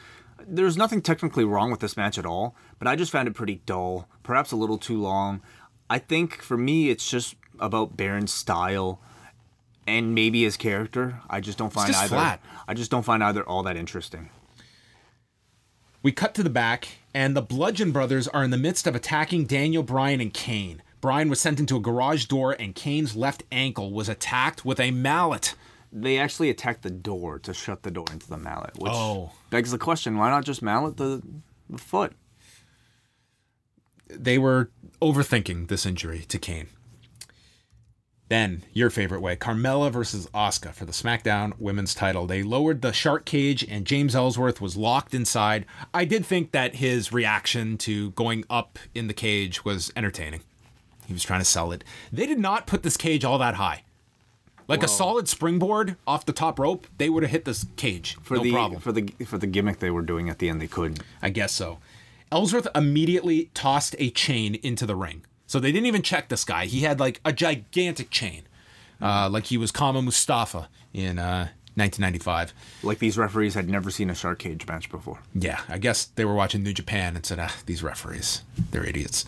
[0.46, 3.62] There's nothing technically wrong with this match at all, but I just found it pretty
[3.66, 5.40] dull, perhaps a little too long.
[5.90, 9.00] I think for me, it's just about Baron's style
[9.86, 11.20] and maybe his character.
[11.28, 12.16] I just don't find just either.
[12.16, 12.40] flat.
[12.68, 14.30] I just don't find either all that interesting.
[16.02, 19.46] We cut to the back, and the Bludgeon Brothers are in the midst of attacking
[19.46, 20.82] Daniel Bryan and Kane.
[21.00, 24.90] Bryan was sent into a garage door, and Kane's left ankle was attacked with a
[24.90, 25.54] mallet.
[25.90, 29.32] They actually attacked the door to shut the door into the mallet, which Oh.
[29.50, 31.22] begs the question: Why not just mallet the,
[31.70, 32.12] the foot?
[34.08, 34.70] They were
[35.00, 36.68] overthinking this injury to Kane.
[38.34, 42.26] Then, your favorite way Carmella versus Asuka for the SmackDown Women's title.
[42.26, 45.64] They lowered the shark cage, and James Ellsworth was locked inside.
[45.94, 50.40] I did think that his reaction to going up in the cage was entertaining.
[51.06, 51.84] He was trying to sell it.
[52.12, 53.84] They did not put this cage all that high.
[54.66, 58.16] Like a solid springboard off the top rope, they would have hit this cage.
[58.20, 58.80] For no the problem.
[58.80, 61.00] for the for the gimmick they were doing at the end, they couldn't.
[61.22, 61.78] I guess so.
[62.32, 65.22] Ellsworth immediately tossed a chain into the ring.
[65.54, 66.66] So they didn't even check this guy.
[66.66, 68.42] He had like a gigantic chain,
[69.00, 72.52] uh, like he was Kama Mustafa in uh, 1995.
[72.82, 75.20] Like these referees had never seen a shark cage match before.
[75.32, 79.26] Yeah, I guess they were watching New Japan and said, ah, these referees, they're idiots.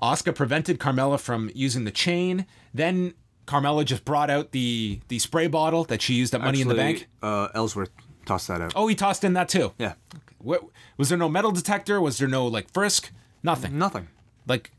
[0.00, 2.46] Asuka prevented Carmella from using the chain.
[2.72, 3.14] Then
[3.48, 6.76] Carmella just brought out the the spray bottle that she used at Money in the
[6.76, 7.08] Bank.
[7.20, 7.90] Uh, Ellsworth
[8.26, 8.74] tossed that out.
[8.76, 9.72] Oh, he tossed in that too.
[9.76, 9.94] yeah,
[10.38, 10.62] What
[10.96, 12.00] was there no metal detector?
[12.00, 13.10] Was there no like frisk?
[13.42, 13.76] Nothing.
[13.76, 14.06] nothing.
[14.46, 14.70] Like,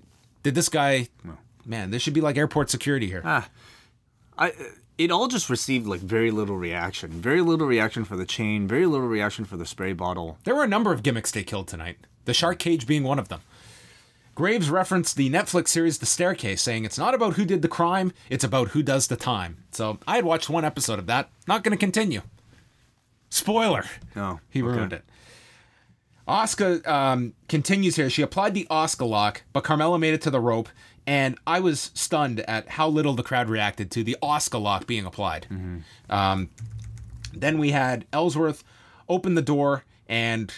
[0.43, 1.07] did this guy?
[1.65, 3.21] Man, this should be like airport security here.
[3.25, 3.49] Ah,
[4.37, 4.53] I
[4.97, 7.11] it all just received like very little reaction.
[7.11, 8.67] Very little reaction for the chain.
[8.67, 10.37] Very little reaction for the spray bottle.
[10.43, 11.97] There were a number of gimmicks they killed tonight.
[12.25, 13.41] The shark cage being one of them.
[14.35, 18.11] Graves referenced the Netflix series The Staircase, saying it's not about who did the crime,
[18.31, 19.57] it's about who does the time.
[19.71, 21.29] So I had watched one episode of that.
[21.47, 22.21] Not going to continue.
[23.29, 23.85] Spoiler.
[24.15, 24.71] No, He okay.
[24.71, 25.03] ruined it.
[26.27, 28.09] Asuka um, continues here.
[28.09, 30.69] She applied the Asuka lock, but Carmella made it to the rope,
[31.05, 35.05] and I was stunned at how little the crowd reacted to the Asuka lock being
[35.05, 35.47] applied.
[36.09, 36.49] Um,
[37.33, 38.63] then we had Ellsworth
[39.09, 40.53] open the door, and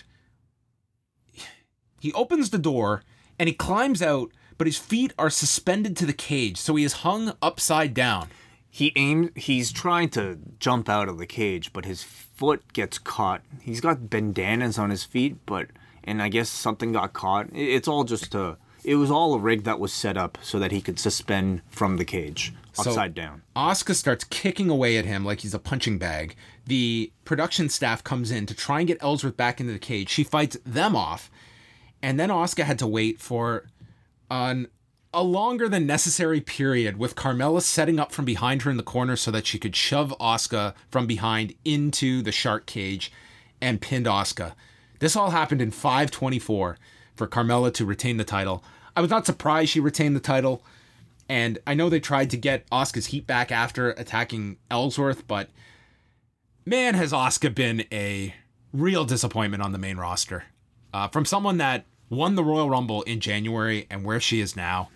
[2.00, 3.04] he opens the door
[3.40, 6.94] and he climbs out, but his feet are suspended to the cage, so he is
[6.94, 8.30] hung upside down.
[8.70, 9.32] He aimed.
[9.36, 12.04] He's trying to jump out of the cage, but his
[12.36, 13.42] foot gets caught.
[13.62, 15.68] He's got bandanas on his feet, but
[16.04, 17.48] and I guess something got caught.
[17.54, 18.58] It's all just a.
[18.84, 21.98] It was all a rig that was set up so that he could suspend from
[21.98, 23.42] the cage So- upside down.
[23.56, 26.36] Asuka starts kicking away at him like he's a punching bag.
[26.68, 30.10] The production staff comes in to try and get Ellsworth back into the cage.
[30.10, 31.32] She fights them off,
[32.04, 33.66] and then Asuka had to wait for
[34.30, 34.68] an
[35.16, 39.16] a longer than necessary period with Carmella setting up from behind her in the corner
[39.16, 43.12] so that she could shove Asuka from behind into the shark cage
[43.62, 44.54] and pinned Asuka.
[45.00, 46.78] This all happened in 524
[47.16, 48.64] for Carmella to retain the title.
[48.96, 50.64] I was not surprised she retained the title.
[51.28, 55.50] And I know they tried to get Asuka's heat back after attacking Ellsworth, but
[56.66, 58.36] man, has Asuka been a
[58.74, 60.44] real disappointment on the main roster.
[60.94, 64.90] Uh, from someone that won the Royal Rumble in January and where she is now,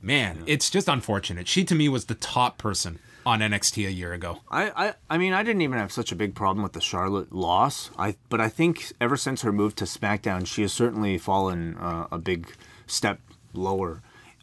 [0.00, 1.48] man, it's just unfortunate.
[1.48, 4.38] She to me was the top person on NXT a year ago.
[4.50, 7.32] I, I, I mean, I didn't even have such a big problem with the Charlotte
[7.32, 7.90] loss.
[7.98, 12.08] I, but I think ever since her move to SmackDown, she has certainly fallen uh,
[12.10, 12.54] a big
[12.86, 13.20] step
[13.52, 14.02] lower.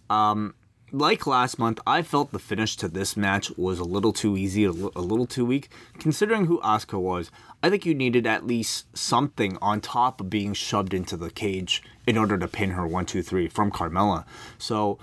[0.09, 0.53] Um,
[0.97, 4.63] like last month, I felt the finish to this match was a little too easy,
[4.65, 5.69] a, little too weak.
[5.99, 7.31] Considering who Asuka was,
[7.61, 11.83] I think you needed at least something on top of being shoved into the cage
[12.05, 14.25] in order to pin her one, two, three from Carmella.
[14.57, 14.97] So,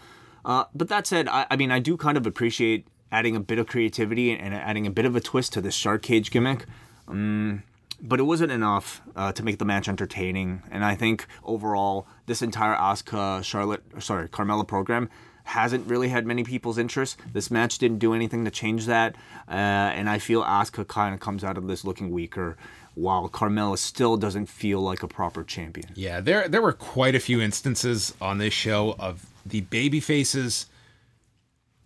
[0.44, 3.59] uh, but that said, I, I mean, I do kind of appreciate adding a bit
[3.59, 6.66] of creativity and adding a bit of a twist to this shark cage gimmick.
[7.07, 7.62] Um,
[8.00, 10.62] but it wasn't enough uh, to make the match entertaining.
[10.70, 15.09] And I think overall, this entire Asuka, Charlotte, sorry, Carmella program
[15.44, 17.18] hasn't really had many people's interest.
[17.33, 19.14] This match didn't do anything to change that.
[19.48, 22.57] Uh, and I feel Asuka kind of comes out of this looking weaker,
[22.94, 25.88] while Carmella still doesn't feel like a proper champion.
[25.94, 30.66] Yeah, there there were quite a few instances on this show of the baby faces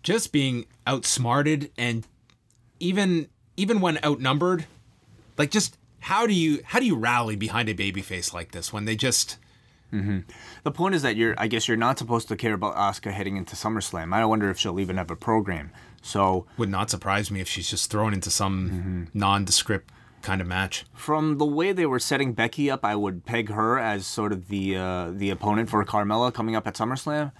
[0.02, 2.06] just being outsmarted and
[2.78, 4.66] even even when outnumbered,
[5.36, 8.72] like just how do you how do you rally behind a baby face like this
[8.72, 9.36] when they just
[9.90, 13.36] The point is that you're, I guess, you're not supposed to care about Asuka heading
[13.36, 14.14] into SummerSlam.
[14.14, 15.70] I wonder if she'll even have a program.
[16.02, 19.90] So would not surprise me if she's just thrown into some nondescript
[20.22, 20.84] kind of match.
[20.94, 24.48] from the way they were setting Becky up, I would peg her as sort of
[24.48, 27.32] the uh, the opponent for Carmella coming up at SummerSlam.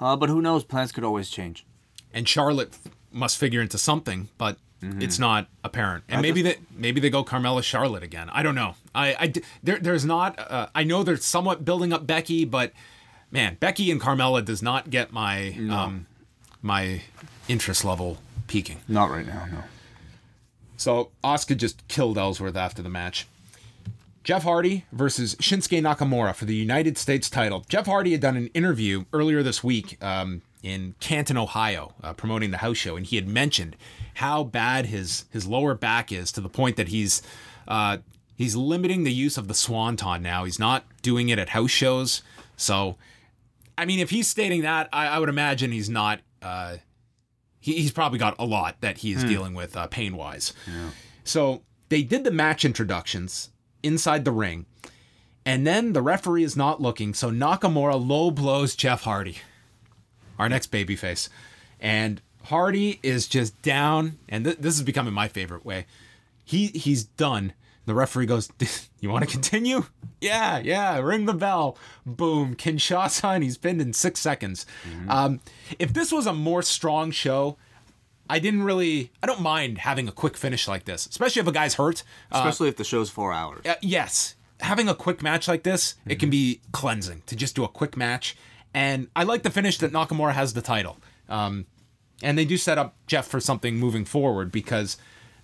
[0.00, 0.62] Uh, but who knows?
[0.62, 1.66] Plans could always change.
[2.12, 2.76] And Charlotte
[3.10, 6.04] must figure into something, but it's not apparent.
[6.08, 8.28] And I maybe just- that maybe they go Carmella Charlotte again.
[8.30, 8.74] I don't know.
[8.94, 10.38] I there, there's not.
[10.38, 12.72] Uh, I know they're somewhat building up Becky, but
[13.30, 16.06] man, Becky and Carmella does not get my um
[16.62, 17.02] my
[17.48, 18.80] interest level peaking.
[18.88, 19.58] Not right now, no.
[20.76, 23.26] So Asuka just killed Ellsworth after the match.
[24.24, 27.64] Jeff Hardy versus Shinsuke Nakamura for the United States title.
[27.68, 32.50] Jeff Hardy had done an interview earlier this week um, in Canton, Ohio, uh, promoting
[32.50, 33.76] the house show, and he had mentioned
[34.14, 37.22] how bad his his lower back is to the point that he's
[37.68, 37.98] uh,
[38.34, 40.44] he's limiting the use of the swanton now.
[40.44, 42.22] He's not doing it at house shows.
[42.56, 42.96] So,
[43.78, 46.18] I mean, if he's stating that, I, I would imagine he's not.
[46.42, 46.78] Uh,
[47.60, 50.52] he, he's probably got a lot that he is dealing with uh, pain wise.
[51.22, 53.50] So they did the match introductions
[53.84, 54.66] inside the ring,
[55.44, 59.38] and then the referee is not looking, so Nakamura low blows Jeff Hardy,
[60.38, 61.28] our next babyface,
[61.80, 65.86] and Hardy is just down, and th- this is becoming my favorite way.
[66.44, 67.52] He he's done.
[67.86, 68.50] The referee goes,
[69.00, 69.84] "You want to continue?
[70.20, 70.98] Yeah, yeah.
[70.98, 71.76] Ring the bell.
[72.04, 72.54] Boom.
[72.56, 74.66] Kinshasa, and he's pinned in six seconds.
[75.08, 75.40] Um,
[75.78, 77.56] if this was a more strong show,
[78.28, 79.12] I didn't really.
[79.22, 82.02] I don't mind having a quick finish like this, especially if a guy's hurt.
[82.32, 83.64] Uh, Especially if the show's four hours.
[83.66, 87.62] uh, yes, having a quick match like this, it can be cleansing to just do
[87.64, 88.36] a quick match.
[88.74, 90.98] And I like the finish that Nakamura has the title.
[91.28, 91.66] Um,
[92.22, 94.96] and they do set up Jeff for something moving forward because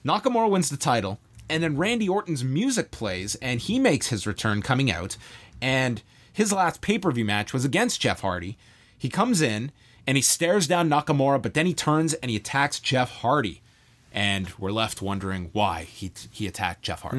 [0.05, 4.63] Nakamura wins the title, and then Randy Orton's music plays, and he makes his return
[4.63, 5.17] coming out.
[5.61, 8.57] And his last pay per view match was against Jeff Hardy.
[8.97, 9.71] He comes in
[10.07, 13.61] and he stares down Nakamura, but then he turns and he attacks Jeff Hardy.
[14.15, 17.19] And we're left wondering why he he attacked Jeff Hardy,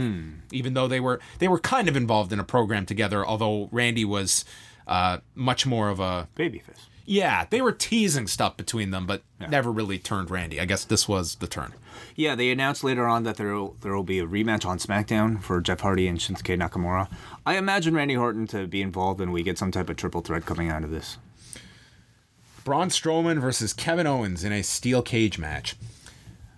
[0.52, 3.26] even though they were they were kind of involved in a program together.
[3.26, 4.46] Although Randy was
[4.88, 6.88] uh, much more of a Babyface.
[7.06, 10.60] yeah, they were teasing stuff between them, but never really turned Randy.
[10.60, 11.74] I guess this was the turn.
[12.16, 15.62] Yeah, they announced later on that there there will be a rematch on SmackDown for
[15.62, 17.10] Jeff Hardy and Shinsuke Nakamura.
[17.46, 20.46] I imagine Randy Orton to be involved, and we get some type of triple threat
[20.46, 21.18] coming out of this.
[22.64, 25.76] Braun Strowman versus Kevin Owens in a steel cage match.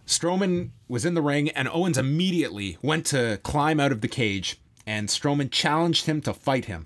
[0.05, 4.59] Strowman was in the ring, and Owens immediately went to climb out of the cage,
[4.85, 6.85] and Strowman challenged him to fight him.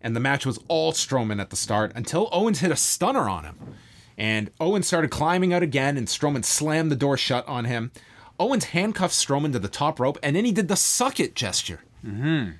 [0.00, 3.44] And the match was all Strowman at the start until Owens hit a stunner on
[3.44, 3.58] him.
[4.16, 7.90] And Owens started climbing out again, and Strowman slammed the door shut on him.
[8.38, 11.80] Owens handcuffed Strowman to the top rope, and then he did the suck it gesture.
[12.04, 12.52] Mm-hmm.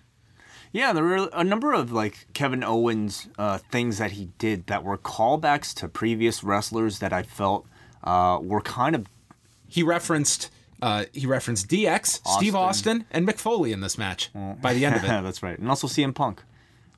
[0.72, 4.84] Yeah, there were a number of like Kevin Owens uh, things that he did that
[4.84, 7.66] were callbacks to previous wrestlers that I felt
[8.04, 9.06] uh, were kind of
[9.66, 10.50] he referenced
[10.80, 14.30] uh, he referenced DX, Steve Austin, and Mick Foley in this match.
[14.62, 16.42] By the end of it, Yeah, That's right, and also CM Punk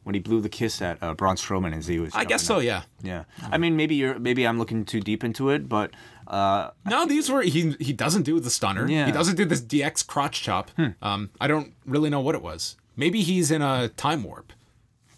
[0.04, 2.12] when he blew the kiss at uh, Braun Strowman as he was.
[2.14, 2.58] I guess so.
[2.58, 2.82] Yeah.
[3.02, 5.90] Yeah, I mean maybe you're maybe I'm looking too deep into it, but
[6.28, 8.88] uh, No, these were he he doesn't do the stunner.
[8.88, 9.06] Yeah.
[9.06, 10.70] He doesn't do this DX crotch chop.
[11.02, 12.76] Um, I don't really know what it was.
[12.96, 14.52] Maybe he's in a time warp.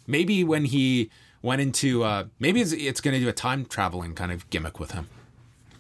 [0.06, 1.10] Maybe when he
[1.42, 4.78] went into uh, maybe it's, it's going to do a time traveling kind of gimmick
[4.80, 5.08] with him.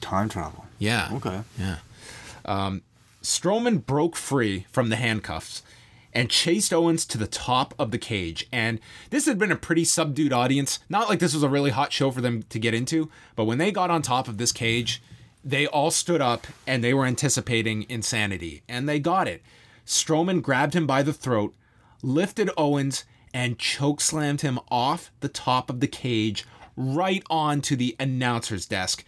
[0.00, 0.66] time travel.
[0.78, 1.08] Yeah.
[1.14, 1.40] Okay.
[1.58, 1.76] Yeah.
[2.44, 2.82] Um,
[3.22, 5.62] Strowman broke free from the handcuffs
[6.14, 8.46] and chased Owens to the top of the cage.
[8.52, 10.78] And this had been a pretty subdued audience.
[10.88, 13.58] Not like this was a really hot show for them to get into, but when
[13.58, 15.02] they got on top of this cage,
[15.44, 18.62] they all stood up and they were anticipating insanity.
[18.68, 19.42] And they got it.
[19.84, 21.54] Strowman grabbed him by the throat,
[22.02, 26.46] lifted Owens, and chokeslammed him off the top of the cage
[26.76, 29.04] right onto the announcer's desk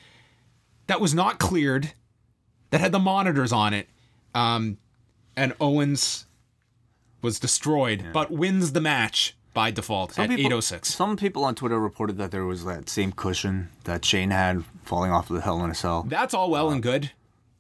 [0.87, 1.93] that was not cleared
[2.71, 3.89] that had the monitors on it
[4.35, 4.79] um,
[5.37, 6.27] and owens
[7.27, 11.81] was destroyed but wins the match by default at people- 806 Some people on Twitter
[11.81, 15.65] reported that there was that same cushion that Shane had falling off of the Hell
[15.65, 16.05] in a Cell.
[16.09, 17.11] that's all well and good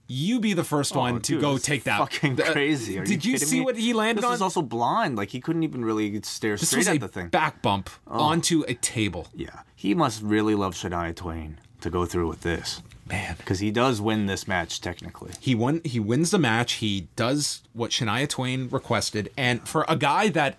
[0.09, 2.96] you be the first oh, one to Dude, go take that Fucking crazy.
[2.96, 3.64] Are did you, you, see me?
[3.64, 5.16] what he landed This on was also blind.
[5.16, 7.26] Like he couldn't even really stare this straight at the thing.
[7.26, 8.20] back bump oh.
[8.20, 12.83] onto a table yeah, he must really love Shania Twain to go through with this
[13.09, 13.37] man.
[13.38, 15.33] Because he does win this match technically.
[15.40, 16.75] he won he wins the match.
[16.75, 19.31] He does what shania twain requested.
[19.37, 20.57] And for a guy that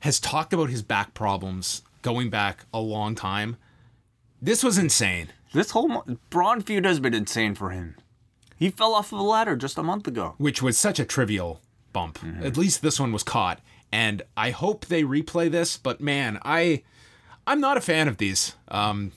[0.00, 3.56] has talked about his back problems going back a long time
[4.42, 5.28] this was insane.
[5.52, 7.96] This whole Braun feud has been insane for him.
[8.56, 10.34] He fell off of a ladder just a month ago.
[10.38, 11.60] which was such a trivial
[11.92, 12.18] bump.
[12.42, 13.60] At least this one was caught.
[13.92, 16.82] And i hope they replay this but man i
[17.46, 18.54] i'm not a fan of these.
[18.68, 19.12] Um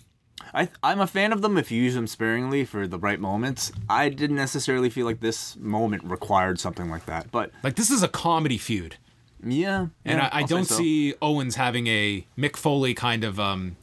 [0.54, 3.72] I, I'm a fan of them if you use them sparingly for the right moments.
[3.90, 8.04] I didn't necessarily feel like this moment required something like that, but like this is
[8.04, 8.98] a comedy feud
[9.46, 9.88] yeah.
[10.06, 10.76] and yeah, I, I don't so.
[10.76, 13.76] see Owens having a Mick Foley kind of um,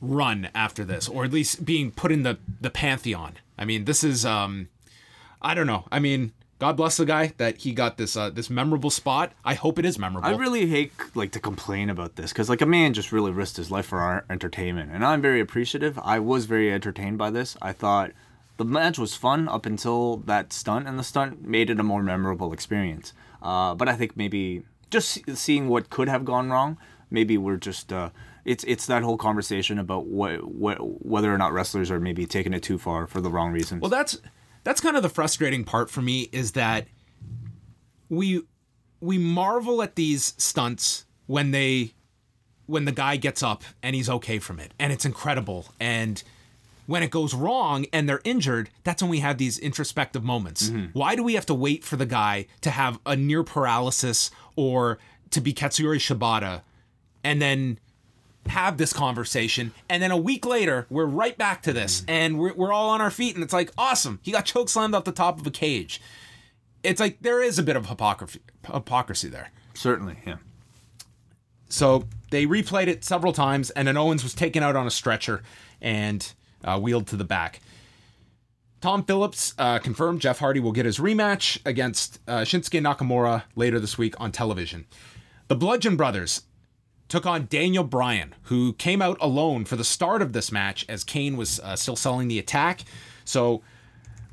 [0.00, 3.34] run after this, or at least being put in the the pantheon.
[3.56, 4.68] I mean, this is um,
[5.40, 5.86] I don't know.
[5.90, 9.32] I mean, God bless the guy that he got this uh, this memorable spot.
[9.44, 10.28] I hope it is memorable.
[10.28, 13.56] I really hate like to complain about this because like a man just really risked
[13.56, 15.98] his life for our entertainment, and I'm very appreciative.
[16.02, 17.56] I was very entertained by this.
[17.62, 18.10] I thought
[18.56, 22.02] the match was fun up until that stunt, and the stunt made it a more
[22.02, 23.12] memorable experience.
[23.40, 26.76] Uh, but I think maybe just seeing what could have gone wrong,
[27.08, 28.10] maybe we're just uh,
[28.44, 32.52] it's it's that whole conversation about what what whether or not wrestlers are maybe taking
[32.52, 33.80] it too far for the wrong reasons.
[33.80, 34.20] Well, that's
[34.68, 36.86] that's kind of the frustrating part for me is that
[38.10, 38.42] we
[39.00, 41.94] we marvel at these stunts when they
[42.66, 45.68] when the guy gets up and he's okay from it and it's incredible.
[45.80, 46.22] And
[46.84, 50.68] when it goes wrong and they're injured that's when we have these introspective moments.
[50.68, 50.88] Mm-hmm.
[50.92, 54.98] Why do we have to wait for the guy to have a near paralysis or
[55.30, 56.60] to be katsuyori shibata
[57.24, 57.78] and then
[58.46, 62.54] have this conversation, and then a week later, we're right back to this, and we're,
[62.54, 65.12] we're all on our feet, and it's like, awesome, he got choke slammed off the
[65.12, 66.00] top of a cage.
[66.82, 69.50] It's like there is a bit of hypocrisy, hypocrisy there.
[69.74, 70.36] Certainly, yeah.
[71.68, 75.42] So they replayed it several times, and then Owens was taken out on a stretcher
[75.80, 76.32] and
[76.64, 77.60] uh, wheeled to the back.
[78.80, 83.80] Tom Phillips uh, confirmed Jeff Hardy will get his rematch against uh, Shinsuke Nakamura later
[83.80, 84.86] this week on television.
[85.48, 86.42] The Bludgeon Brothers
[87.08, 91.04] took on Daniel Bryan, who came out alone for the start of this match as
[91.04, 92.84] Kane was uh, still selling the attack.
[93.24, 93.62] So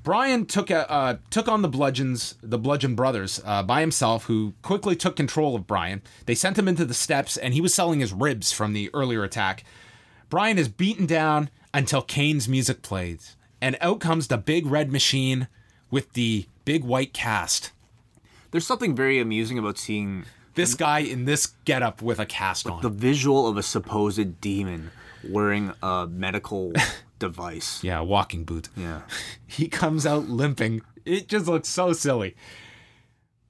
[0.04, 4.54] Bryan took a, uh, took on the Bludgeons, the Bludgeon Brothers, uh, by himself, who
[4.62, 6.04] quickly took control of Bryan.
[6.28, 9.24] They sent him into the steps, and he was selling his ribs from the earlier
[9.24, 9.64] attack.
[10.30, 15.48] Bryan is beaten down until Kane's music plays, and out comes the big red machine
[15.90, 17.72] with the big white cast.
[18.52, 20.26] There's something very amusing about seeing
[20.56, 22.82] This guy in this getup with a cast on.
[22.82, 24.92] the visual of a supposed demon
[25.28, 26.72] wearing a medical
[27.20, 27.84] device.
[27.84, 28.70] yeah, walking boot.
[28.76, 29.02] Yeah.
[29.48, 30.82] He comes out limping.
[31.06, 32.36] It just looks so silly.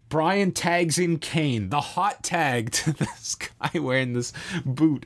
[0.10, 4.34] Bryan tags in Kane, the hot tag to this guy wearing this
[4.66, 5.06] boot.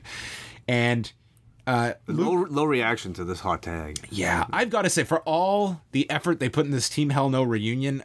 [0.68, 1.10] And
[1.66, 3.98] uh, Low, low reaction to this hot tag.
[4.10, 7.30] yeah, I've got to say, for all the effort they put in this Team Hell
[7.30, 8.02] No reunion,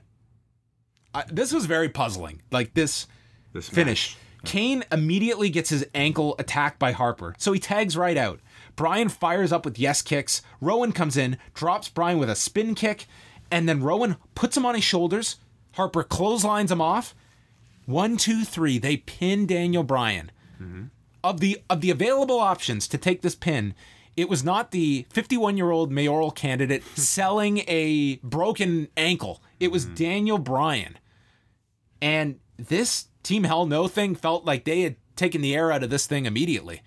[1.13, 2.41] I, this was very puzzling.
[2.51, 3.07] Like this
[3.55, 4.17] This finish.
[4.43, 8.41] Kane immediately gets his ankle attacked by Harper, so he tags right out.
[8.75, 10.41] Bryan fires up with yes kicks.
[10.59, 13.07] Rowan comes in, drops Bryan with a spin kick,
[13.49, 15.37] and then Rowan puts him on his shoulders.
[15.71, 17.15] Harper clotheslines him off.
[17.85, 18.77] One, two, three.
[18.77, 20.31] They pin Daniel Bryan.
[20.61, 20.83] Mm-hmm.
[21.23, 23.73] Of the of the available options to take this pin,
[24.17, 29.41] it was not the 51 year old mayoral candidate selling a broken ankle.
[29.61, 29.95] It was mm-hmm.
[29.95, 30.97] Daniel Bryan.
[32.01, 35.89] And this Team Hell No thing felt like they had taken the air out of
[35.89, 36.81] this thing immediately.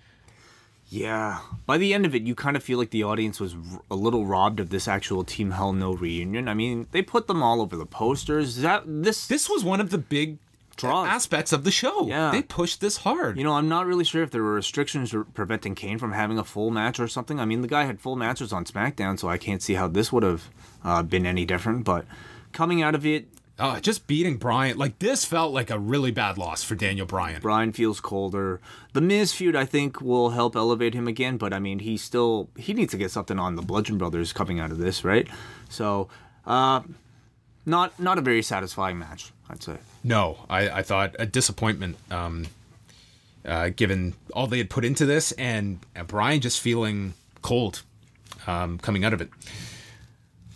[0.87, 1.39] Yeah.
[1.67, 3.95] By the end of it, you kind of feel like the audience was r- a
[3.95, 6.47] little robbed of this actual Team Hell No reunion.
[6.47, 8.57] I mean, they put them all over the posters.
[8.57, 10.39] That this This was one of the big
[10.77, 11.07] Draws.
[11.07, 12.07] aspects of the show.
[12.07, 12.31] Yeah.
[12.31, 13.37] They pushed this hard.
[13.37, 16.43] You know, I'm not really sure if there were restrictions preventing Kane from having a
[16.43, 17.39] full match or something.
[17.39, 20.11] I mean, the guy had full matches on SmackDown, so I can't see how this
[20.11, 20.49] would have
[20.83, 21.83] uh, been any different.
[21.83, 22.05] But
[22.51, 23.27] coming out of it,
[23.59, 24.77] Oh, just beating Bryan.
[24.77, 27.41] Like this felt like a really bad loss for Daniel Bryan.
[27.41, 28.61] Brian feels colder.
[28.93, 31.37] The Miz feud, I think, will help elevate him again.
[31.37, 34.59] But I mean, he still he needs to get something on the Bludgeon Brothers coming
[34.59, 35.27] out of this, right?
[35.69, 36.07] So,
[36.45, 36.81] uh,
[37.65, 39.77] not not a very satisfying match, I'd say.
[40.03, 42.47] No, I, I thought a disappointment, um,
[43.45, 47.81] uh, given all they had put into this, and, and Bryan just feeling cold
[48.47, 49.29] um, coming out of it.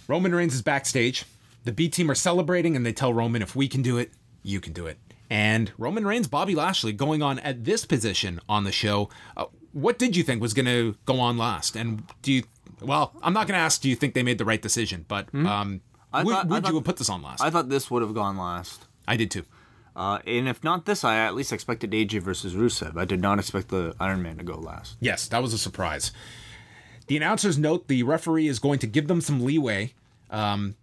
[0.08, 1.26] Roman Reigns is backstage.
[1.64, 4.12] The B team are celebrating, and they tell Roman, if we can do it,
[4.42, 4.98] you can do it.
[5.30, 9.10] And Roman Reigns, Bobby Lashley going on at this position on the show.
[9.38, 11.76] Uh, what did you think was going to go on last?
[11.76, 12.44] And do you,
[12.82, 15.06] well, I'm not going to ask, do you think they made the right decision?
[15.08, 17.42] But um, I would, thought- I would thought- you have put this on last?
[17.42, 18.86] I thought this would have gone last.
[19.08, 19.46] I did too.
[19.96, 22.98] Uh, and if not this, I at least expected AJ versus Rusev.
[22.98, 24.98] I did not expect the Iron Man to go last.
[25.00, 26.12] Yes, that was a surprise.
[27.08, 29.94] The announcers note the referee is going to give them some leeway,
[30.32, 30.76] um,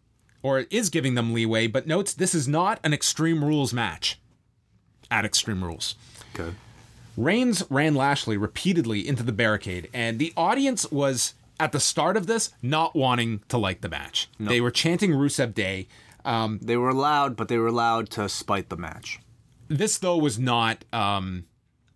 [0.42, 4.18] or is giving them leeway, but notes this is not an Extreme Rules match.
[5.10, 5.96] At Extreme Rules.
[6.34, 6.54] Okay.
[7.16, 12.26] Reigns ran Lashley repeatedly into the barricade, and the audience was, at the start of
[12.26, 14.28] this, not wanting to like the match.
[14.38, 15.88] They were chanting Rusev Day.
[16.24, 19.18] Um, They were loud, but they were loud to spite the match.
[19.68, 20.84] this, though, was not.
[20.92, 21.44] Um,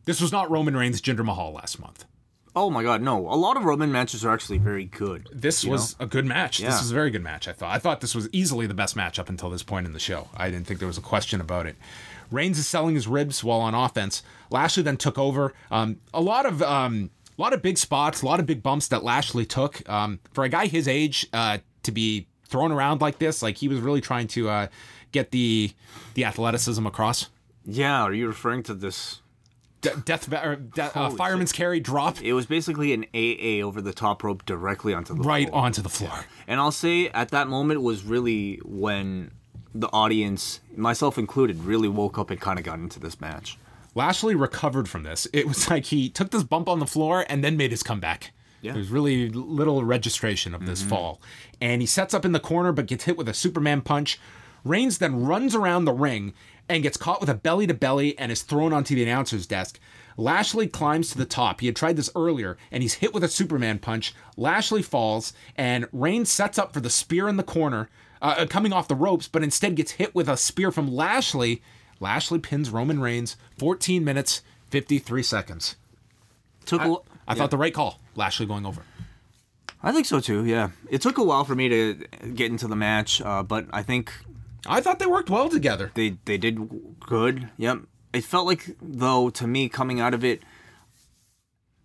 [0.05, 2.05] this was not Roman Reigns Jinder Mahal last month.
[2.57, 3.19] Oh my god, no.
[3.29, 5.29] A lot of Roman matches are actually very good.
[5.33, 6.59] this was a good match.
[6.59, 7.49] This was a very good match.
[7.49, 7.75] I thought.
[7.75, 10.29] I thought this was easily the best match up until this point in the show.
[10.37, 11.77] I didn't think there was a question about it.
[12.31, 14.23] Reigns is selling his ribs while on offense.
[14.51, 15.53] Lashley then took over.
[15.71, 18.87] Um, a lot of um, a lot of big spots, a lot of big bumps
[18.89, 19.87] that Lashley took.
[19.89, 23.67] Um, for a guy his age uh, to be thrown around like this, like he
[23.69, 24.67] was really trying to uh,
[25.11, 25.73] get the
[26.15, 27.29] the athleticism across.
[27.67, 29.21] Yeah, are you referring to this?
[29.85, 33.93] De- death, or de- uh, fireman's carry drop It was basically an AA over the
[33.93, 35.63] top rope directly onto the right floor.
[35.63, 36.25] onto the floor.
[36.47, 39.31] And I'll say at that moment was really when
[39.75, 43.59] the audience, myself included, really woke up and kind of got into this match.
[43.97, 45.27] Lashley recovered from this.
[45.33, 48.33] It was like he took this bump on the floor and then made his comeback.
[48.61, 48.73] Yeah.
[48.73, 51.21] There's really little registration of this fall.
[51.61, 54.19] And he sets up in the corner but gets hit with a Superman punch.
[54.65, 56.33] Reigns then runs around the ring
[56.69, 59.79] and gets caught with a belly to belly and is thrown onto the announcer's desk.
[60.17, 61.61] Lashley climbs to the top.
[61.61, 64.15] He had tried this earlier and he's hit with a Superman punch.
[64.37, 67.91] Lashley falls and Reigns sets up for the spear in the corner,
[68.23, 71.63] uh, uh, coming off the ropes, but instead gets hit with a spear from Lashley.
[72.01, 75.77] Lashley pins Roman Reigns 14 minutes, 53 seconds.
[76.65, 76.97] Took a,
[77.29, 78.83] I thought the right call, Lashley going over.
[79.83, 80.47] I think so too.
[80.47, 81.95] Yeah, it took a while for me to
[82.35, 84.13] get into the match, uh, but I think
[84.67, 85.91] I thought they worked well together.
[85.95, 87.51] they they did good.
[87.59, 87.81] Yep.
[88.13, 90.43] It felt like though to me coming out of it,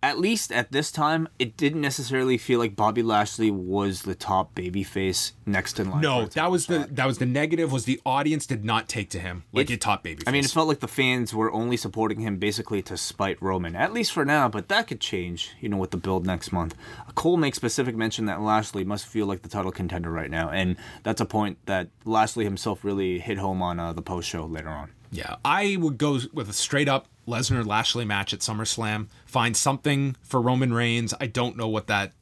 [0.02, 4.54] at least at this time, it didn't necessarily feel like Bobby Lashley was the top
[4.54, 6.00] babyface next in line.
[6.00, 7.70] No, a that was the that was the negative.
[7.70, 10.22] Was the audience did not take to him like It- it, top baby.
[10.26, 13.76] I mean, it felt like the fans were only supporting him basically to spite Roman,
[13.76, 16.74] at least for now, but that could change, you know, with the build next month.
[17.14, 20.76] Cole makes specific mention that Lashley must feel like the title contender right now, and
[21.02, 24.68] that's a point that Lashley himself really hit home on uh, the post show later
[24.70, 24.90] on.
[25.10, 29.08] Yeah, I would go with a straight up Lesnar Lashley match at SummerSlam.
[29.26, 31.14] Find something for Roman Reigns.
[31.20, 32.12] I don't know what that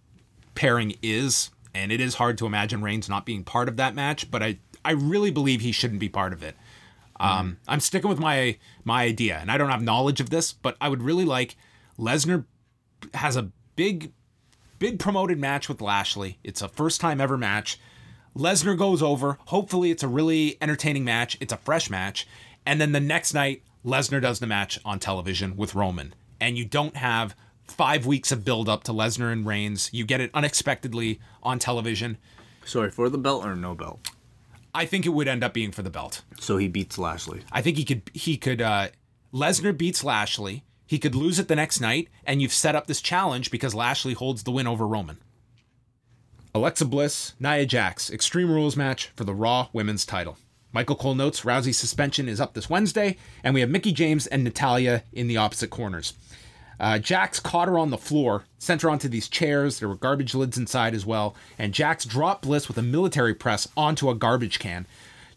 [0.54, 4.30] pairing is, and it is hard to imagine Reigns not being part of that match.
[4.30, 6.56] But I, I really believe he shouldn't be part of it.
[7.20, 10.76] Um, I'm sticking with my my idea, and I don't have knowledge of this, but
[10.80, 11.56] I would really like
[11.98, 12.44] Lesnar
[13.14, 14.12] has a big,
[14.78, 16.38] big promoted match with Lashley.
[16.44, 17.80] It's a first time ever match.
[18.36, 19.38] Lesnar goes over.
[19.46, 21.36] Hopefully, it's a really entertaining match.
[21.40, 22.26] It's a fresh match.
[22.68, 26.14] And then the next night, Lesnar does the match on television with Roman.
[26.38, 29.88] And you don't have five weeks of build up to Lesnar and Reigns.
[29.90, 32.18] You get it unexpectedly on television.
[32.66, 34.10] Sorry, for the belt or no belt?
[34.74, 36.20] I think it would end up being for the belt.
[36.40, 37.40] So he beats Lashley.
[37.50, 38.88] I think he could he could uh
[39.32, 40.62] Lesnar beats Lashley.
[40.86, 44.12] He could lose it the next night, and you've set up this challenge because Lashley
[44.12, 45.16] holds the win over Roman.
[46.54, 50.36] Alexa Bliss, Nia Jax, Extreme Rules match for the Raw Women's title.
[50.72, 54.44] Michael Cole notes Rousey's suspension is up this Wednesday, and we have Mickie James and
[54.44, 56.12] Natalya in the opposite corners.
[56.78, 59.78] Uh, Jax caught her on the floor, sent her onto these chairs.
[59.78, 63.66] There were garbage lids inside as well, and Jax dropped Bliss with a military press
[63.76, 64.86] onto a garbage can.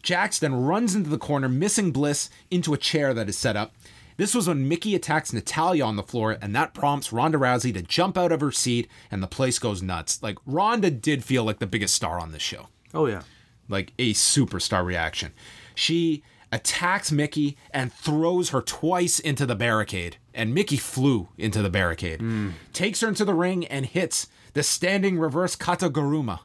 [0.02, 3.72] Jax then runs into the corner, missing Bliss into a chair that is set up.
[4.18, 7.82] This was when Mickie attacks Natalya on the floor, and that prompts Ronda Rousey to
[7.82, 10.22] jump out of her seat, and the place goes nuts.
[10.22, 13.22] Like, Ronda did feel like the biggest star on this show Oh, yeah.
[13.68, 15.32] Like a superstar reaction.
[15.74, 21.70] She attacks Mickie and throws her twice into the barricade, and Mickie flew into the
[21.70, 22.20] barricade.
[22.20, 22.50] Hmm.
[22.74, 26.40] Takes her into the ring and hits the standing reverse kataguruma.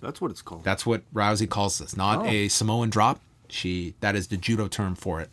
[0.00, 0.62] That's what it's called.
[0.62, 2.26] That's what Rousey calls this, not Oh.
[2.28, 3.20] a Samoan drop.
[3.48, 5.30] She that is the judo term for it.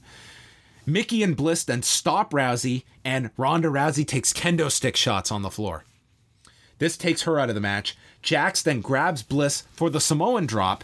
[0.88, 5.51] Mickie and Bliss then stop Rousey, and Ronda Rousey takes kendo stick shots on the
[5.51, 5.83] floor.
[6.79, 7.95] This takes her out of the match.
[8.21, 10.83] Jax then grabs Bliss for the Samoan drop,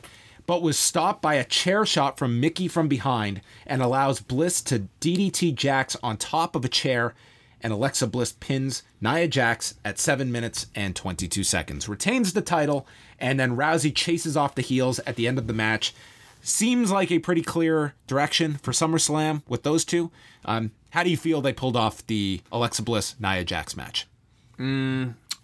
[0.51, 4.89] but was stopped by a chair shot from Mickie from behind and allows Bliss to
[4.99, 7.13] DDT Jax on top of a chair.
[7.61, 12.85] And Alexa Bliss pins Nia Jax at 7 minutes and 22 seconds, retains the title,
[13.17, 15.93] and then Rousey chases off the heels at the end of the match.
[16.41, 20.11] Seems like a pretty clear direction for SummerSlam with those two.
[20.43, 24.05] Um, how do you feel they pulled off the Alexa Bliss Nia Jax match?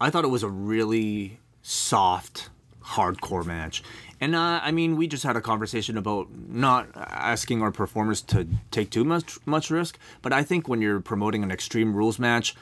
[0.02, 2.50] I thought it was a really soft,
[2.88, 3.84] hardcore match.
[4.20, 8.48] And uh, I mean, we just had a conversation about not asking our performers to
[8.72, 10.00] take too much much risk.
[10.22, 12.56] But I think when you're promoting an Extreme Rules match,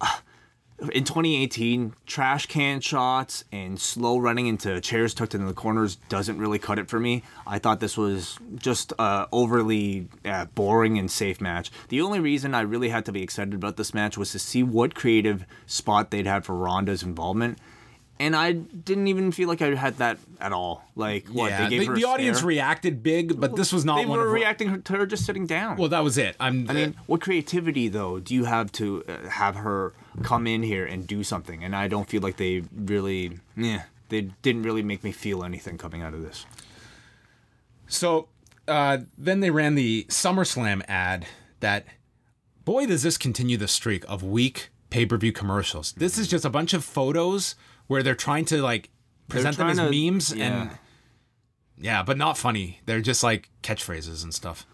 [0.00, 0.18] uh,
[0.92, 6.38] in 2018, trash can shots and slow running into chairs tucked into the corners doesn't
[6.38, 7.22] really cut it for me.
[7.46, 11.70] I thought this was just overly uh, boring and safe match.
[11.88, 14.62] The only reason I really had to be excited about this match was to see
[14.62, 17.58] what creative spot they'd had for Ronda's involvement.
[18.20, 20.84] And I didn't even feel like I had that at all.
[20.94, 22.48] Like what yeah, they gave the, her the audience stare.
[22.48, 25.46] reacted big, but this was not They one were of reacting to her just sitting
[25.46, 25.78] down.
[25.78, 26.36] Well, that was it.
[26.38, 26.68] I'm.
[26.68, 30.84] I mean, what creativity though do you have to uh, have her come in here
[30.84, 31.64] and do something?
[31.64, 35.78] And I don't feel like they really, yeah, they didn't really make me feel anything
[35.78, 36.44] coming out of this.
[37.88, 38.28] So
[38.68, 41.24] uh, then they ran the SummerSlam ad
[41.60, 41.86] that,
[42.66, 45.92] boy, does this continue the streak of weak pay per view commercials.
[45.92, 47.54] This is just a bunch of photos
[47.90, 48.88] where they're trying to like
[49.26, 50.44] present them as to- memes yeah.
[50.62, 50.70] and
[51.76, 52.78] yeah, but not funny.
[52.86, 54.64] They're just like catchphrases and stuff.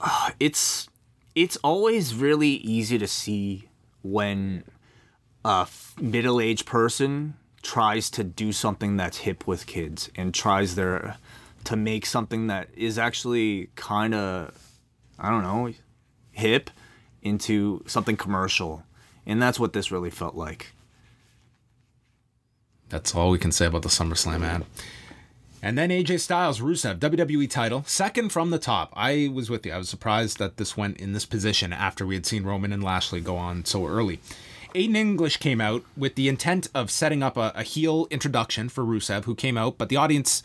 [0.40, 0.88] It's
[1.34, 3.68] it's always really easy to see
[4.00, 4.64] when
[5.44, 11.18] a f- middle-aged person tries to do something that's hip with kids and tries their
[11.64, 14.56] to make something that is actually kind of
[15.18, 15.74] I don't know
[16.30, 16.70] hip
[17.20, 18.84] into something commercial,
[19.26, 20.72] and that's what this really felt like.
[22.92, 24.66] That's all we can say about the SummerSlam ad.
[25.62, 28.92] And then AJ Styles, Rusev, WWE title, second from the top.
[28.94, 29.72] I was with you.
[29.72, 32.84] I was surprised that this went in this position after we had seen Roman and
[32.84, 34.20] Lashley go on so early.
[34.74, 38.84] Aiden English came out with the intent of setting up a, a heel introduction for
[38.84, 40.42] Rusev, who came out, but the audience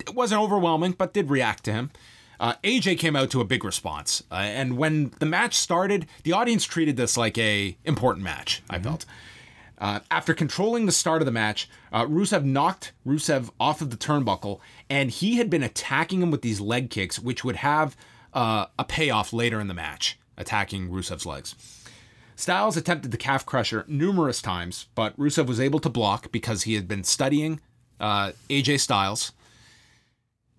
[0.00, 1.90] it wasn't overwhelming, but did react to him.
[2.38, 6.32] uh, AJ came out to a big response, uh, and when the match started, the
[6.32, 8.62] audience treated this like a important match.
[8.70, 9.06] I felt.
[9.78, 13.96] Uh, after controlling the start of the match, uh, Rusev knocked Rusev off of the
[13.96, 17.96] turnbuckle, and he had been attacking him with these leg kicks, which would have
[18.32, 21.54] uh, a payoff later in the match, attacking Rusev's legs.
[22.36, 26.74] Styles attempted the calf crusher numerous times, but Rusev was able to block because he
[26.74, 27.60] had been studying
[27.98, 29.32] uh, AJ Styles.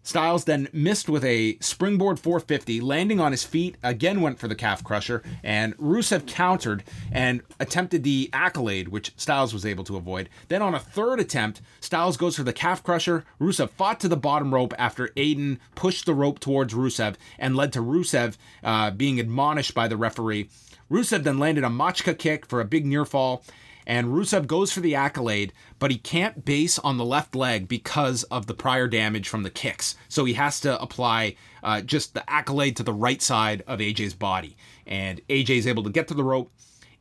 [0.07, 4.55] Styles then missed with a springboard 450, landing on his feet, again went for the
[4.55, 10.29] calf crusher, and Rusev countered and attempted the accolade, which Styles was able to avoid.
[10.47, 13.25] Then on a third attempt, Styles goes for the calf crusher.
[13.37, 17.73] Rusev fought to the bottom rope after Aiden pushed the rope towards Rusev and led
[17.73, 20.47] to Rusev uh, being admonished by the referee.
[20.89, 23.43] Rusev then landed a Machka kick for a big near fall,
[23.87, 28.23] and Rusev goes for the accolade, but he can't base on the left leg because
[28.23, 29.95] of the prior damage from the kicks.
[30.09, 34.13] So he has to apply uh, just the accolade to the right side of AJ's
[34.13, 34.57] body.
[34.85, 36.51] And AJ is able to get to the rope.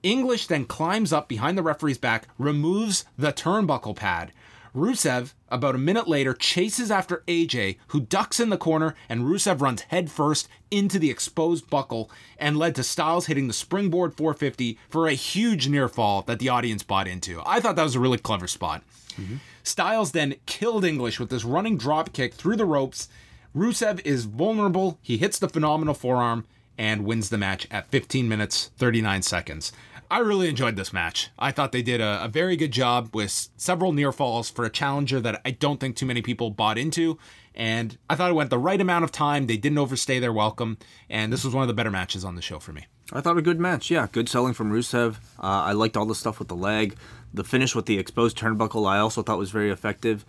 [0.05, 4.32] English then climbs up behind the referee's back, removes the turnbuckle pad.
[4.77, 9.62] Rusev, about a minute later, chases after AJ, who ducks in the corner, and Rusev
[9.62, 15.07] runs headfirst into the exposed buckle and led to Styles hitting the springboard 450 for
[15.07, 17.43] a huge near fall that the audience bought into.
[17.47, 18.83] I thought that was a really clever spot.
[19.18, 19.37] Mm-hmm.
[19.62, 23.09] Styles then killed English with this running drop kick through the ropes.
[23.57, 24.99] Rusev is vulnerable.
[25.01, 26.45] He hits the phenomenal forearm
[26.77, 29.72] and wins the match at 15 minutes 39 seconds.
[30.11, 31.30] I really enjoyed this match.
[31.38, 34.70] I thought they did a, a, very good job with several near falls for a
[34.70, 37.18] challenger that I don't think too many people bought into.
[37.54, 39.46] And I thought it went the right amount of time.
[39.46, 40.78] They didn't overstay their welcome.
[41.09, 42.86] And this was one of the better matches on the show for me.
[43.12, 43.90] I thought a good match.
[43.90, 45.16] Yeah, good selling from Rusev.
[45.38, 46.96] Uh, I liked all the stuff with the leg.
[47.32, 50.24] The finish with the exposed turnbuckle, I also thought was very effective.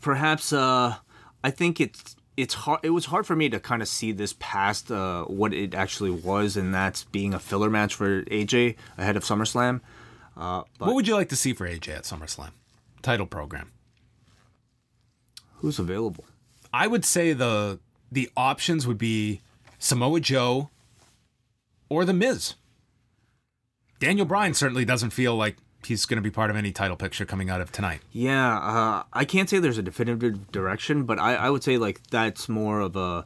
[0.00, 0.96] Perhaps, uh,
[1.42, 4.34] I think it's it's hard it was hard for me to kind of see this
[4.38, 9.16] past uh, what it actually was and that's being a filler match for AJ ahead
[9.16, 9.80] of SummerSlam.
[10.36, 12.50] Uh, what would you like to see for AJ at SummerSlam?
[13.02, 13.70] Title program.
[15.58, 16.24] Who's available?
[16.72, 17.78] I would say the
[18.10, 19.40] the options would be
[19.78, 20.70] Samoa Joe
[21.88, 22.54] or The Miz.
[24.00, 25.56] Daniel Bryan certainly doesn't feel like
[25.86, 28.00] he's going to be part of any title picture coming out of tonight.
[28.12, 32.02] Yeah, uh, I can't say there's a definitive direction, but I, I would say like
[32.10, 33.24] that's more of a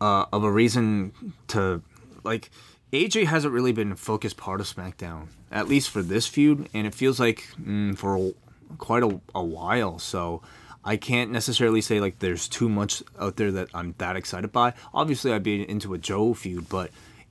[0.00, 1.82] uh, of a reason to
[2.24, 2.50] like
[2.92, 6.86] AJ hasn't really been a focused part of SmackDown, at least for this feud, and
[6.86, 8.32] it feels like mm, for
[8.78, 9.98] quite a, a while.
[9.98, 10.42] So
[10.84, 14.74] I can't necessarily say like there's too much out there that I'm that excited by.
[14.92, 16.90] Obviously, I'd be into a Joe feud, but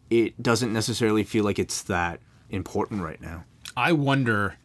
[0.10, 3.44] it doesn't necessarily feel like it's that important right now.
[3.76, 4.56] I wonder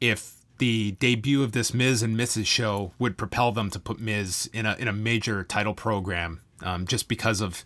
[0.00, 2.46] if the debut of this Miz and Mrs.
[2.46, 6.86] show would propel them to put Miz in a in a major title program, um,
[6.86, 7.64] just because of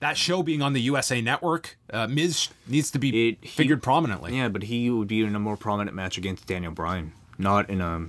[0.00, 1.76] that show being on the USA Network.
[1.92, 4.36] Uh, Miz needs to be it, figured he, prominently.
[4.36, 7.80] Yeah, but he would be in a more prominent match against Daniel Bryan, not in
[7.80, 8.06] a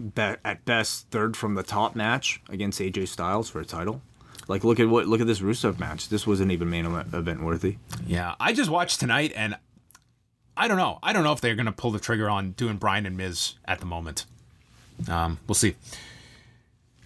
[0.00, 4.00] be- at best third from the top match against AJ Styles for a title.
[4.48, 6.08] Like look at what look at this Rusev match.
[6.08, 7.76] This wasn't even main event worthy.
[8.06, 9.56] Yeah, I just watched tonight and
[10.56, 10.98] I don't know.
[11.02, 13.54] I don't know if they're going to pull the trigger on doing Bryan and Miz
[13.66, 14.26] at the moment.
[15.08, 15.76] Um, we'll see.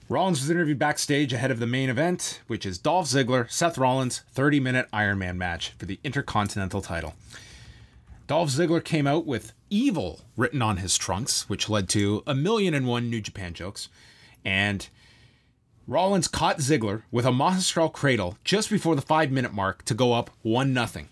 [0.08, 4.22] Rollins was interviewed backstage ahead of the main event, which is Dolph Ziggler, Seth Rollins,
[4.32, 7.14] 30 minute Iron Man match for the Intercontinental title.
[8.26, 12.74] Dolph Ziggler came out with evil written on his trunks, which led to a million
[12.74, 13.88] and one New Japan jokes.
[14.44, 14.88] And
[15.86, 20.12] Rollins caught Ziggler with a magistral cradle just before the five minute mark to go
[20.12, 21.06] up 1 0.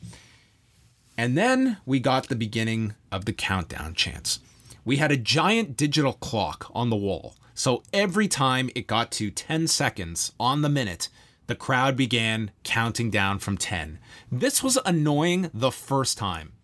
[1.23, 4.41] And then we got the beginning of the countdown chants.
[4.85, 7.37] We had a giant digital clock on the wall.
[7.55, 11.09] So every time it got to 10 seconds on the minute,
[11.47, 14.01] the crowd began counting down from 10.
[14.33, 16.55] This was annoying the first time.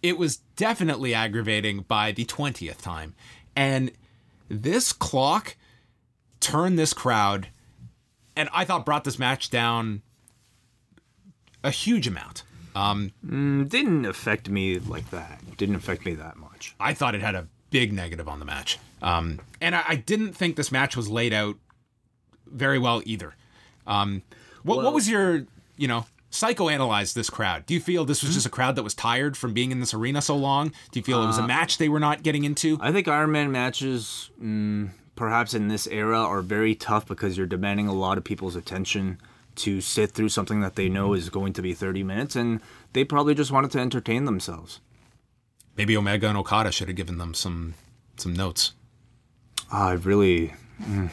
[0.00, 3.16] It was definitely aggravating by the 20th time.
[3.56, 3.90] And
[4.48, 5.56] this clock
[6.38, 7.48] turned this crowd,
[8.36, 10.02] and I thought brought this match down
[11.64, 12.44] a huge amount.
[12.74, 15.40] Um, mm, didn't affect me like that.
[15.56, 16.74] Didn't affect me that much.
[16.78, 18.78] I thought it had a big negative on the match.
[19.02, 21.56] Um, and I, I, didn't think this match was laid out
[22.46, 23.34] very well either.
[23.86, 24.22] Um,
[24.62, 25.46] what, well, what was your,
[25.76, 27.66] you know, psychoanalyze this crowd?
[27.66, 29.94] Do you feel this was just a crowd that was tired from being in this
[29.94, 30.72] arena so long?
[30.90, 32.78] Do you feel uh, it was a uh, match they were not getting into?
[32.80, 37.46] I think Iron Man matches, mm, perhaps in this era, are very tough because you're
[37.46, 39.18] demanding a lot of people's attention
[39.58, 42.60] to sit through something that they know is going to be 30 minutes, and
[42.92, 44.80] they probably just wanted to entertain themselves.
[45.76, 47.74] Maybe Omega and Okada should have given them some
[48.16, 48.72] some notes.
[49.70, 51.10] I really, mm,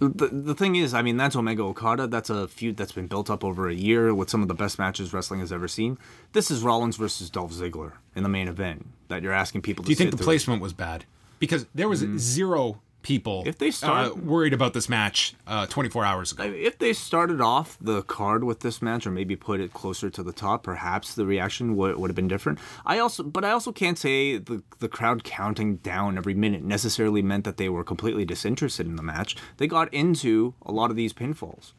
[0.00, 2.06] the, the thing is, I mean, that's Omega Okada.
[2.06, 4.78] That's a feud that's been built up over a year with some of the best
[4.78, 5.98] matches wrestling has ever seen.
[6.32, 9.86] This is Rollins versus Dolph Ziggler in the main event that you're asking people to
[9.86, 11.04] Do you think the placement was bad?
[11.38, 16.04] Because there was zero people If they start- uh, worried about this match uh, 24
[16.04, 16.44] hours ago.
[16.44, 20.22] If they started off the card with this match, or maybe put it closer to
[20.22, 22.58] the top, perhaps the reaction would, would have been different.
[22.84, 27.22] I also, but I also can't say the the crowd counting down every minute necessarily
[27.22, 29.36] meant that they were completely disinterested in the match.
[29.56, 31.72] They got into a lot of these pinfalls.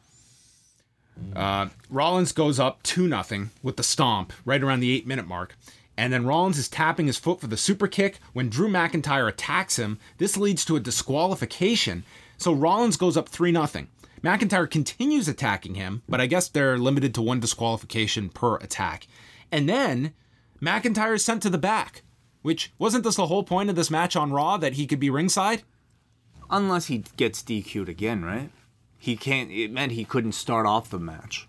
[1.90, 5.56] Rollins goes up 2 nothing with the stomp right around the 8 minute mark.
[6.02, 9.78] And then Rollins is tapping his foot for the super kick when Drew McIntyre attacks
[9.78, 10.00] him.
[10.18, 12.02] This leads to a disqualification.
[12.38, 13.86] So Rollins goes up 3 nothing.
[14.20, 19.06] McIntyre continues attacking him, but I guess they're limited to one disqualification per attack.
[19.52, 20.12] And then
[20.60, 22.02] McIntyre is sent to the back,
[22.42, 25.08] which wasn't this the whole point of this match on Raw that he could be
[25.08, 25.62] ringside?
[26.50, 28.50] Unless he gets DQ'd again, right?
[28.98, 29.52] He can't.
[29.52, 31.46] It meant he couldn't start off the match.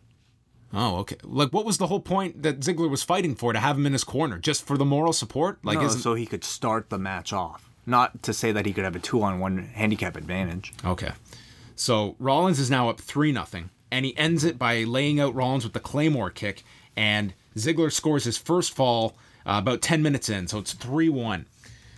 [0.74, 1.18] Oh, okay.
[1.24, 3.94] Like, what was the whole point that Ziggler was fighting for to have him in
[3.94, 4.40] his corner?
[4.40, 5.60] Just for the moral support?
[5.64, 7.70] Like, No, isn't so he could start the match off.
[7.86, 10.74] Not to say that he could have a two-on-one handicap advantage.
[10.84, 11.12] okay.
[11.76, 15.64] So Rollins is now up three nothing, and he ends it by laying out Rollins
[15.64, 16.64] with the Claymore kick,
[16.96, 19.16] and Ziggler scores his first fall
[19.46, 21.46] uh, about ten minutes in, so it's three one.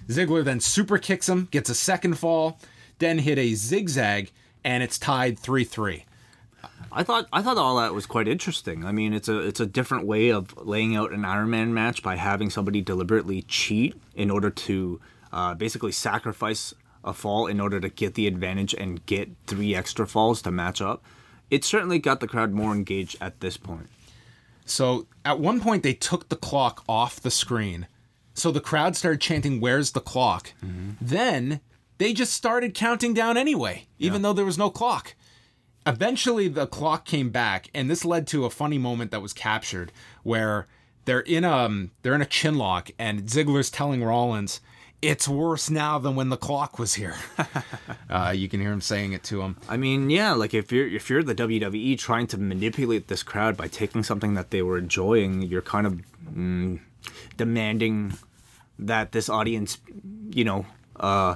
[0.07, 2.57] Ziggler then super kicks him, gets a second fall,
[2.99, 4.31] then hit a zigzag,
[4.63, 6.05] and it's tied three three.
[6.97, 8.85] I thought I thought all that was quite interesting.
[8.85, 12.01] I mean, it's a it's a different way of laying out an Iron Man match
[12.01, 15.01] by having somebody deliberately cheat in order to
[15.33, 16.73] uh, basically sacrifice
[17.03, 20.81] a fall in order to get the advantage and get three extra falls to match
[20.81, 21.03] up.
[21.51, 23.87] It certainly got the crowd more engaged at this point.
[24.65, 27.87] So at one point they took the clock off the screen.
[28.33, 30.53] So the crowd started chanting, Where's the clock?
[30.99, 31.59] Then
[31.97, 35.13] they just started counting down anyway, even though there was no clock.
[35.85, 39.91] Eventually the clock came back, and this led to a funny moment that was captured
[40.23, 40.67] where
[41.05, 44.59] they're in um they're in a chin lock and Ziggler's telling Rollins,
[45.01, 47.15] It's worse now than when the clock was here.
[48.09, 49.57] uh, you can hear him saying it to him.
[49.69, 53.55] I mean, yeah, like if you're if you're the WWE trying to manipulate this crowd
[53.55, 56.79] by taking something that they were enjoying, you're kind of mm,
[57.37, 58.13] demanding
[58.79, 59.77] that this audience,
[60.31, 60.65] you know,
[60.99, 61.35] uh,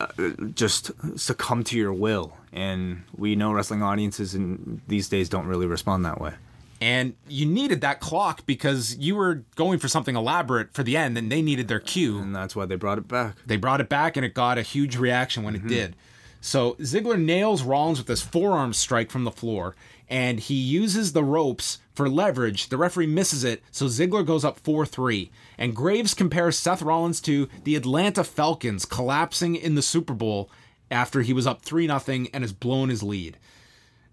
[0.00, 0.06] uh,
[0.54, 2.36] just succumb to your will.
[2.54, 6.34] And we know wrestling audiences in these days don't really respond that way.
[6.80, 11.18] And you needed that clock because you were going for something elaborate for the end,
[11.18, 12.18] and they needed their cue.
[12.18, 13.36] And that's why they brought it back.
[13.44, 15.68] They brought it back, and it got a huge reaction when it mm-hmm.
[15.68, 15.96] did.
[16.40, 19.74] So Ziggler nails Rollins with this forearm strike from the floor,
[20.08, 22.68] and he uses the ropes for leverage.
[22.68, 25.30] The referee misses it, so Ziggler goes up 4 3.
[25.56, 30.50] And Graves compares Seth Rollins to the Atlanta Falcons collapsing in the Super Bowl
[30.90, 32.00] after he was up 3 0
[32.32, 33.38] and has blown his lead.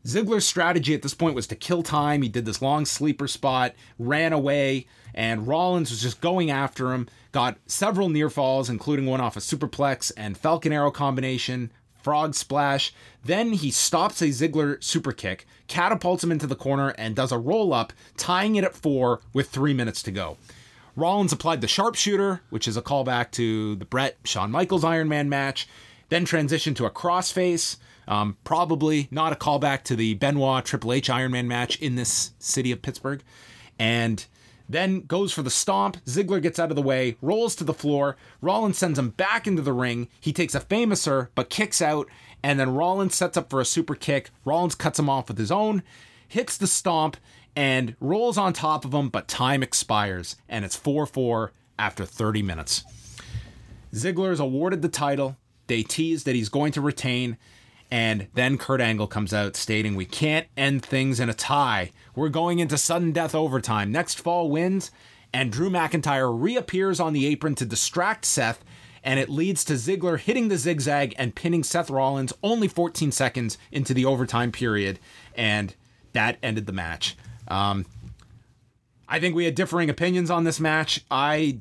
[0.06, 2.24] Ziggler's strategy at this point was to kill time.
[2.24, 7.08] He did this long sleeper spot, ran away, and Rollins was just going after him.
[7.32, 12.94] Got several near falls, including one off a superplex and Falcon Arrow combination, frog splash.
[13.24, 17.38] Then he stops a Ziggler super kick, catapults him into the corner, and does a
[17.38, 20.38] roll up, tying it at four with three minutes to go.
[20.96, 25.30] Rollins applied the sharpshooter, which is a callback to the Brett Shawn Michaels Iron Man
[25.30, 25.68] match,
[26.12, 27.78] then transition to a crossface.
[28.06, 32.34] Um, probably not a callback to the Benoit Triple H Iron Man match in this
[32.38, 33.24] city of Pittsburgh.
[33.80, 34.26] And
[34.68, 36.04] then goes for the stomp.
[36.06, 38.18] Ziggler gets out of the way, rolls to the floor.
[38.42, 40.10] Rollins sends him back into the ring.
[40.20, 42.08] He takes a famouser, but kicks out.
[42.44, 44.32] And then Rollins sets up for a super kick.
[44.44, 45.82] Rollins cuts him off with his own,
[46.28, 47.16] hits the stomp,
[47.56, 50.36] and rolls on top of him, but time expires.
[50.50, 52.84] And it's 4 4 after 30 minutes.
[53.94, 55.38] Ziggler is awarded the title.
[55.68, 57.38] They tease that he's going to retain.
[57.90, 61.92] And then Kurt Angle comes out stating, We can't end things in a tie.
[62.16, 63.92] We're going into sudden death overtime.
[63.92, 64.92] Next fall wins.
[65.34, 68.64] And Drew McIntyre reappears on the apron to distract Seth.
[69.04, 73.58] And it leads to Ziggler hitting the zigzag and pinning Seth Rollins only 14 seconds
[73.72, 75.00] into the overtime period.
[75.36, 75.76] And
[76.14, 77.18] that ended the match.
[77.48, 77.86] Um,
[79.08, 81.04] I think we had differing opinions on this match.
[81.12, 81.60] I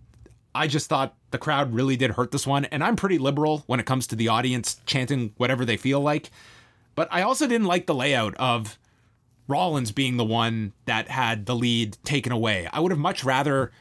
[0.54, 3.80] I just thought the crowd really did hurt this one, and I'm pretty liberal when
[3.80, 6.30] it comes to the audience chanting whatever they feel like.
[6.94, 8.78] But I also didn't like the layout of
[9.48, 12.68] Rollins being the one that had the lead taken away.
[12.72, 13.72] I would have much rather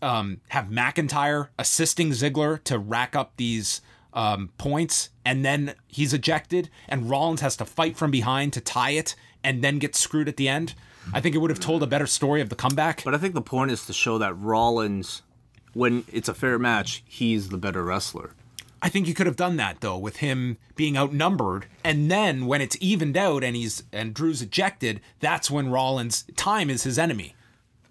[0.00, 3.80] um, have McIntyre assisting Ziggler to rack up these
[4.12, 8.90] um, points, and then he's ejected, and Rollins has to fight from behind to tie
[8.90, 10.74] it, and then get screwed at the end.
[11.12, 13.02] I think it would have told a better story of the comeback.
[13.04, 15.22] But I think the point is to show that Rollins,
[15.74, 18.34] when it's a fair match, he's the better wrestler.
[18.84, 22.60] I think you could have done that though with him being outnumbered, and then when
[22.60, 27.36] it's evened out and he's and Drew's ejected, that's when Rollins' time is his enemy.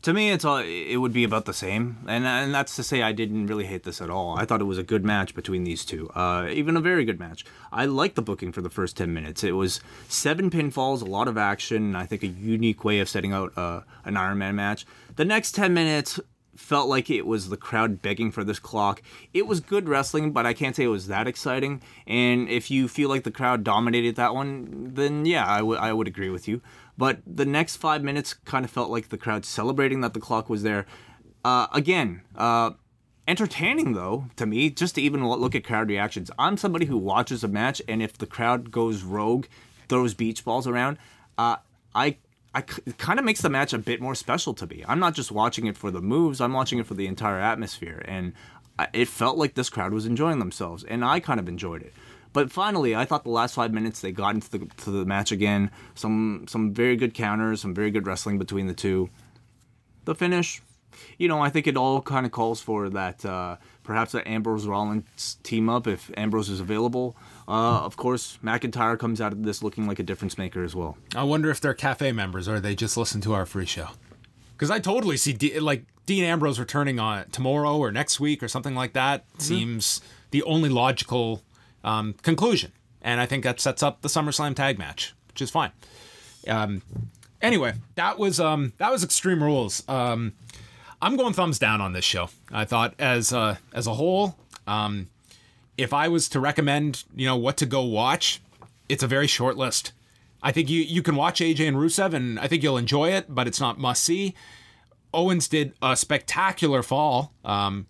[0.02, 3.04] To me, it's all it would be about the same, and and that's to say
[3.04, 4.36] I didn't really hate this at all.
[4.36, 7.20] I thought it was a good match between these two, uh, even a very good
[7.20, 7.46] match.
[7.72, 9.44] I liked the booking for the first ten minutes.
[9.44, 9.80] It was
[10.10, 13.56] seven pinfalls, a lot of action, and I think a unique way of setting out
[13.58, 14.88] uh, an Iron Man match.
[15.16, 16.20] The next ten minutes
[16.62, 19.02] felt like it was the crowd begging for this clock.
[19.34, 21.82] It was good wrestling, but I can't say it was that exciting.
[22.08, 25.92] And if you feel like the crowd dominated that one, then yeah, I would I
[25.92, 26.62] would agree with you.
[26.98, 30.50] But the next five minutes kind of felt like the crowd celebrating that the clock
[30.50, 30.86] was there.
[31.44, 32.72] Uh, again, uh,
[33.28, 36.30] entertaining though to me just to even look at crowd reactions.
[36.38, 39.48] I'm somebody who watches a match, and if the crowd goes rogue,
[39.90, 40.98] throws beach balls around,
[41.38, 41.58] uh,
[41.96, 42.18] I
[42.54, 44.84] I, it kind of makes the match a bit more special to me.
[44.88, 48.04] I'm not just watching it for the moves, I'm watching it for the entire atmosphere.
[48.06, 48.34] And
[48.94, 51.94] it felt like this crowd was enjoying themselves, and I kind of enjoyed it.
[52.34, 55.32] But finally, I thought the last five minutes they got into the, to the match
[55.32, 55.70] again.
[55.96, 59.10] Some some very good counters, some very good wrestling between the two.
[60.06, 60.62] The finish,
[61.18, 63.26] you know, I think it all kind of calls for that.
[63.26, 67.16] Uh, perhaps that Ambrose Rollins team up if Ambrose is available.
[67.52, 70.98] Uh, of course, McIntyre comes out of this looking like a difference maker as well.
[71.14, 73.90] I wonder if they're cafe members or they just listen to our free show.
[74.54, 78.48] Because I totally see D- like Dean Ambrose returning on tomorrow or next week or
[78.48, 79.28] something like that.
[79.28, 79.42] Mm-hmm.
[79.42, 81.42] Seems the only logical
[81.84, 82.72] um, conclusion,
[83.02, 85.72] and I think that sets up the SummerSlam tag match, which is fine.
[86.48, 86.84] Um,
[87.42, 89.84] anyway, that was um, that was Extreme Rules.
[89.90, 90.34] Um,
[91.02, 92.30] I'm going thumbs down on this show.
[92.50, 94.38] I thought as uh, as a whole,
[94.68, 95.10] um,
[95.78, 98.42] if I was to recommend, you know, what to go watch,
[98.90, 99.94] it's a very short list.
[100.44, 103.34] I think you you can watch AJ and Rusev, and I think you'll enjoy it,
[103.34, 104.34] but it's not must see.
[105.14, 107.34] Owens did a spectacular fall.
[107.46, 107.88] Um,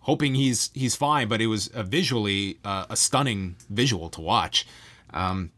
[0.00, 4.66] hoping he's he's fine, but it was a visually uh, a stunning visual to watch.
[5.10, 5.50] Um,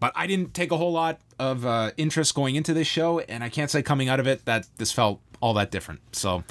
[0.00, 3.44] but I didn't take a whole lot of uh, interest going into this show, and
[3.44, 6.00] I can't say coming out of it that this felt all that different.
[6.16, 6.42] So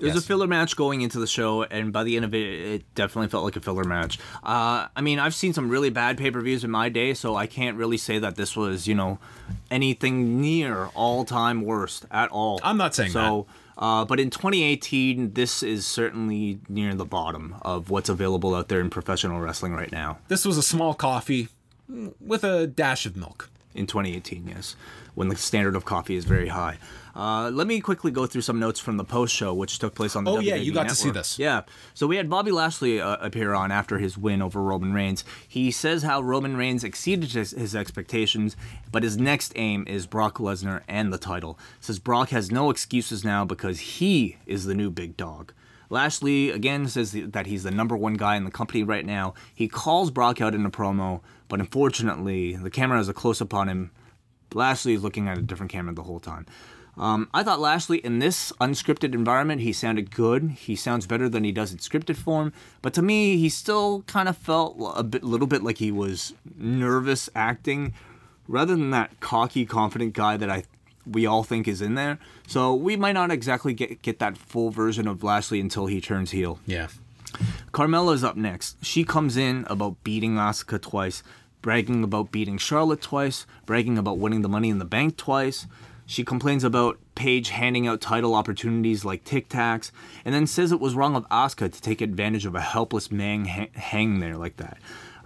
[0.00, 0.24] it was yes.
[0.24, 3.28] a filler match going into the show, and by the end of it, it definitely
[3.28, 4.18] felt like a filler match.
[4.42, 7.34] Uh, I mean, I've seen some really bad pay per views in my day, so
[7.34, 9.18] I can't really say that this was, you know,
[9.70, 12.60] anything near all time worst at all.
[12.62, 13.46] I'm not saying so.
[13.78, 18.80] Uh, but in 2018, this is certainly near the bottom of what's available out there
[18.80, 20.18] in professional wrestling right now.
[20.28, 21.48] This was a small coffee
[22.20, 23.50] with a dash of milk.
[23.74, 24.74] In 2018, yes,
[25.14, 26.78] when the standard of coffee is very high.
[27.16, 30.14] Uh, let me quickly go through some notes from the post show, which took place
[30.14, 30.30] on the.
[30.30, 30.96] Oh WWE yeah, you got Network.
[30.96, 31.38] to see this.
[31.38, 31.62] Yeah,
[31.94, 35.24] so we had Bobby Lashley uh, appear on after his win over Roman Reigns.
[35.48, 38.54] He says how Roman Reigns exceeded his, his expectations,
[38.92, 41.58] but his next aim is Brock Lesnar and the title.
[41.80, 45.54] Says Brock has no excuses now because he is the new big dog.
[45.88, 49.32] Lashley again says that he's the number one guy in the company right now.
[49.54, 53.54] He calls Brock out in a promo, but unfortunately, the camera is a close up
[53.54, 53.90] on him.
[54.52, 56.44] Lashley is looking at a different camera the whole time.
[56.98, 60.52] Um, I thought Lashley in this unscripted environment, he sounded good.
[60.52, 62.52] He sounds better than he does in scripted form.
[62.80, 66.32] But to me, he still kind of felt a bit, little bit like he was
[66.56, 67.92] nervous acting,
[68.48, 70.64] rather than that cocky, confident guy that I
[71.06, 72.18] we all think is in there.
[72.48, 76.30] So we might not exactly get get that full version of Lashley until he turns
[76.30, 76.58] heel.
[76.66, 76.88] Yeah.
[77.72, 78.82] Carmella's up next.
[78.84, 81.22] She comes in about beating Asuka twice,
[81.60, 85.66] bragging about beating Charlotte twice, bragging about winning the Money in the Bank twice.
[86.06, 89.90] She complains about Paige handing out title opportunities like Tic Tacs,
[90.24, 93.44] and then says it was wrong of Asuka to take advantage of a helpless man
[93.44, 94.78] ha- hanging there like that.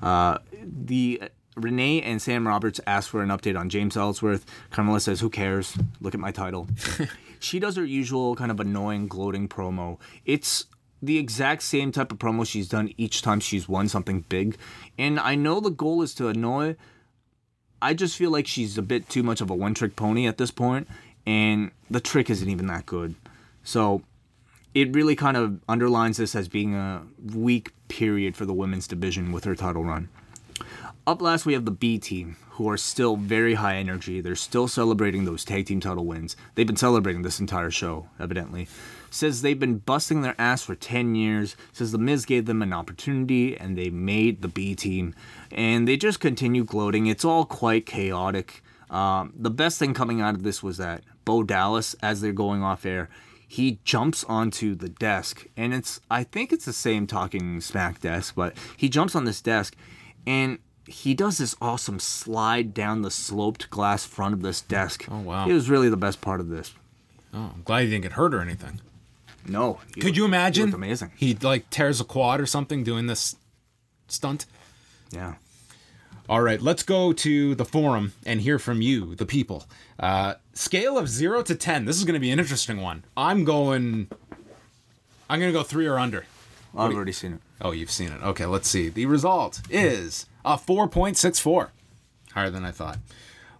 [0.02, 1.22] Uh, the
[1.56, 4.46] Renee and Sam Roberts ask for an update on James Ellsworth.
[4.72, 5.76] Carmella says, "Who cares?
[6.00, 6.68] Look at my title."
[7.40, 9.98] she does her usual kind of annoying, gloating promo.
[10.24, 10.66] It's
[11.02, 14.56] the exact same type of promo she's done each time she's won something big,
[14.98, 16.76] and I know the goal is to annoy,
[17.82, 20.38] I just feel like she's a bit too much of a one trick pony at
[20.38, 20.88] this point,
[21.26, 23.14] and the trick isn't even that good.
[23.64, 24.02] So
[24.74, 27.02] it really kind of underlines this as being a
[27.34, 30.08] weak period for the women's division with her title run.
[31.06, 34.20] Up last, we have the B team, who are still very high energy.
[34.20, 36.36] They're still celebrating those tag team title wins.
[36.54, 38.68] They've been celebrating this entire show, evidently.
[39.10, 41.56] Says they've been busting their ass for 10 years.
[41.72, 45.14] Says The Miz gave them an opportunity and they made the B team.
[45.50, 47.06] And they just continue gloating.
[47.06, 48.62] It's all quite chaotic.
[48.88, 52.62] Um, the best thing coming out of this was that Bo Dallas, as they're going
[52.62, 53.08] off air,
[53.46, 55.46] he jumps onto the desk.
[55.56, 59.40] And it's, I think it's the same talking smack desk, but he jumps on this
[59.40, 59.76] desk
[60.26, 65.06] and he does this awesome slide down the sloped glass front of this desk.
[65.10, 65.48] Oh wow!
[65.48, 66.74] It was really the best part of this.
[67.32, 68.80] Oh, I'm glad he didn't get hurt or anything.
[69.46, 69.80] No.
[70.00, 70.72] Could you imagine?
[70.74, 71.12] amazing.
[71.16, 73.36] He like tears a quad or something doing this
[74.08, 74.46] stunt.
[75.10, 75.34] Yeah.
[76.28, 79.64] All right, let's go to the forum and hear from you, the people.
[79.98, 81.86] Uh, scale of zero to ten.
[81.86, 83.04] This is going to be an interesting one.
[83.16, 84.08] I'm going.
[85.28, 86.24] I'm going to go three or under.
[86.76, 87.40] I've already seen it.
[87.60, 88.22] Oh, you've seen it.
[88.22, 88.88] Okay, let's see.
[88.88, 91.70] The result is a 4.64.
[92.32, 92.98] Higher than I thought.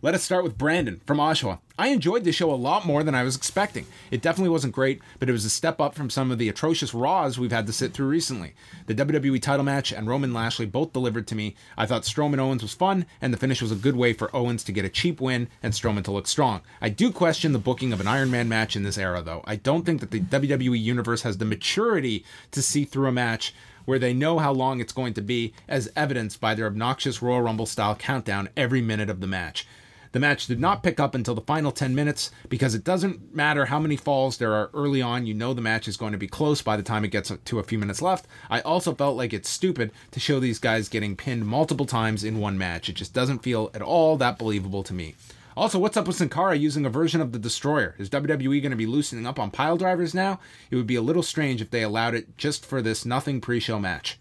[0.03, 1.59] Let us start with Brandon from Oshawa.
[1.79, 3.85] I enjoyed the show a lot more than I was expecting.
[4.11, 6.95] It definitely wasn't great, but it was a step up from some of the atrocious
[6.95, 8.55] Raws we've had to sit through recently.
[8.87, 11.55] The WWE title match and Roman Lashley both delivered to me.
[11.77, 14.65] I thought Strowman Owens was fun, and the finish was a good way for Owens
[14.65, 16.63] to get a cheap win and Strowman to look strong.
[16.81, 19.43] I do question the booking of an Iron Man match in this era, though.
[19.45, 23.55] I don't think that the WWE Universe has the maturity to see through a match
[23.85, 27.43] where they know how long it's going to be, as evidenced by their obnoxious Royal
[27.43, 29.67] Rumble style countdown every minute of the match.
[30.13, 33.67] The match did not pick up until the final 10 minutes because it doesn't matter
[33.67, 36.27] how many falls there are early on, you know the match is going to be
[36.27, 38.27] close by the time it gets to a few minutes left.
[38.49, 42.41] I also felt like it's stupid to show these guys getting pinned multiple times in
[42.41, 42.89] one match.
[42.89, 45.15] It just doesn't feel at all that believable to me.
[45.57, 47.95] Also, what's up with Sin Cara using a version of the Destroyer?
[47.99, 50.41] Is WWE going to be loosening up on pile drivers now?
[50.71, 53.61] It would be a little strange if they allowed it just for this nothing pre
[53.61, 54.19] show match.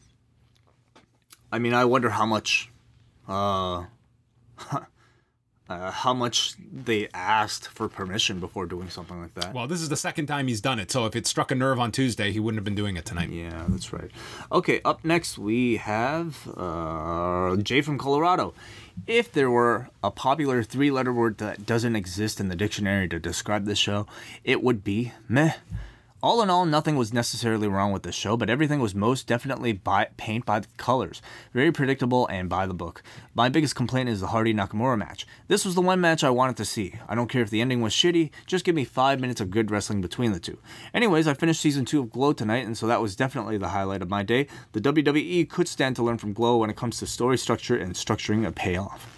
[1.51, 2.69] I mean, I wonder how much,
[3.27, 3.85] uh,
[5.69, 9.53] uh, how much they asked for permission before doing something like that.
[9.53, 11.79] Well, this is the second time he's done it, so if it struck a nerve
[11.79, 13.29] on Tuesday, he wouldn't have been doing it tonight.
[13.29, 14.09] Yeah, that's right.
[14.51, 18.53] Okay, up next we have uh, Jay from Colorado.
[19.07, 23.19] If there were a popular three letter word that doesn't exist in the dictionary to
[23.19, 24.07] describe this show,
[24.43, 25.53] it would be meh.
[26.21, 29.71] All in all, nothing was necessarily wrong with the show, but everything was most definitely
[29.71, 31.21] by paint by the colors.
[31.53, 33.01] Very predictable and by the book.
[33.33, 35.25] My biggest complaint is the Hardy Nakamura match.
[35.47, 36.95] This was the one match I wanted to see.
[37.07, 39.71] I don't care if the ending was shitty, just give me five minutes of good
[39.71, 40.57] wrestling between the two.
[40.93, 44.01] Anyways, I finished season two of Glow tonight, and so that was definitely the highlight
[44.01, 44.47] of my day.
[44.73, 47.93] The WWE could stand to learn from Glow when it comes to story structure and
[47.93, 49.15] structuring a payoff.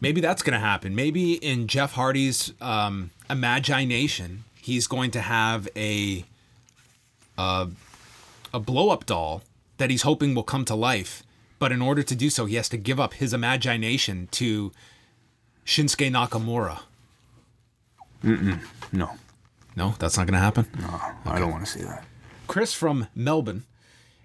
[0.00, 0.96] Maybe that's going to happen.
[0.96, 6.24] Maybe in Jeff Hardy's um, imagination, he's going to have a
[7.38, 7.66] uh,
[8.52, 9.42] a blow up doll
[9.76, 11.22] that he's hoping will come to life.
[11.60, 14.72] But in order to do so, he has to give up his imagination to
[15.64, 16.80] Shinsuke Nakamura.
[18.92, 19.10] No,
[19.76, 20.66] No, that's not going to happen.
[20.80, 22.04] No, I don't want to see that.
[22.48, 23.64] Chris from Melbourne.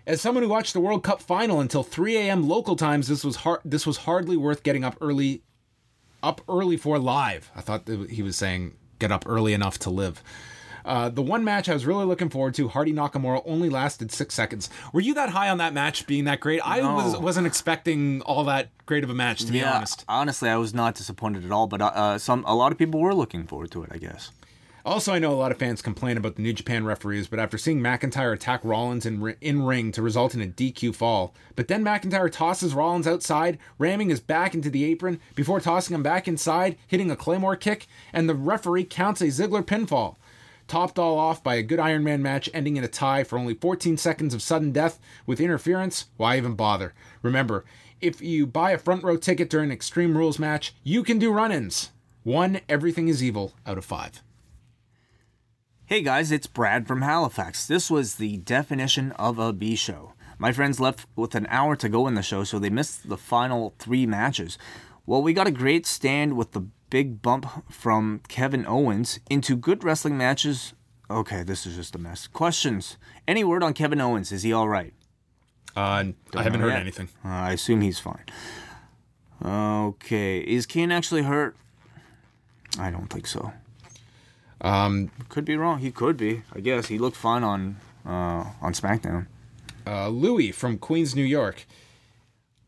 [0.07, 2.47] As someone who watched the World Cup final until 3 a.m.
[2.47, 3.59] local times, this was hard.
[3.63, 5.43] This was hardly worth getting up early,
[6.23, 7.51] up early for live.
[7.55, 10.23] I thought he was saying get up early enough to live.
[10.83, 14.33] Uh, the one match I was really looking forward to, Hardy Nakamura, only lasted six
[14.33, 14.69] seconds.
[14.93, 16.61] Were you that high on that match being that great?
[16.65, 20.05] I was, wasn't expecting all that great of a match, to be honest.
[20.07, 21.67] honestly, I was not disappointed at all.
[21.67, 23.89] But uh, some a lot of people were looking forward to it.
[23.91, 24.31] I guess.
[24.83, 27.57] Also, I know a lot of fans complain about the New Japan referees, but after
[27.57, 31.83] seeing McIntyre attack Rollins in, in ring to result in a DQ fall, but then
[31.83, 36.77] McIntyre tosses Rollins outside, ramming his back into the apron before tossing him back inside,
[36.87, 40.15] hitting a Claymore kick, and the referee counts a Ziggler pinfall.
[40.67, 43.53] Topped all off by a good Iron Man match ending in a tie for only
[43.53, 46.93] 14 seconds of sudden death with interference, why even bother?
[47.21, 47.65] Remember,
[47.99, 51.31] if you buy a front row ticket during an Extreme Rules match, you can do
[51.31, 51.91] run ins.
[52.23, 54.23] One, everything is evil out of five.
[55.91, 57.67] Hey guys, it's Brad from Halifax.
[57.67, 60.13] This was the definition of a B show.
[60.39, 63.17] My friends left with an hour to go in the show, so they missed the
[63.17, 64.57] final three matches.
[65.05, 69.83] Well, we got a great stand with the big bump from Kevin Owens into good
[69.83, 70.71] wrestling matches.
[71.09, 72.25] Okay, this is just a mess.
[72.25, 72.95] Questions?
[73.27, 74.31] Any word on Kevin Owens?
[74.31, 74.93] Is he all right?
[75.75, 76.79] Uh, I haven't heard yet.
[76.79, 77.09] anything.
[77.25, 78.23] Uh, I assume he's fine.
[79.43, 81.57] Okay, is Kane actually hurt?
[82.79, 83.51] I don't think so.
[84.61, 85.79] Um, Could be wrong.
[85.79, 86.43] He could be.
[86.53, 89.27] I guess he looked fine on uh, on SmackDown.
[89.87, 91.65] uh, Louis from Queens, New York.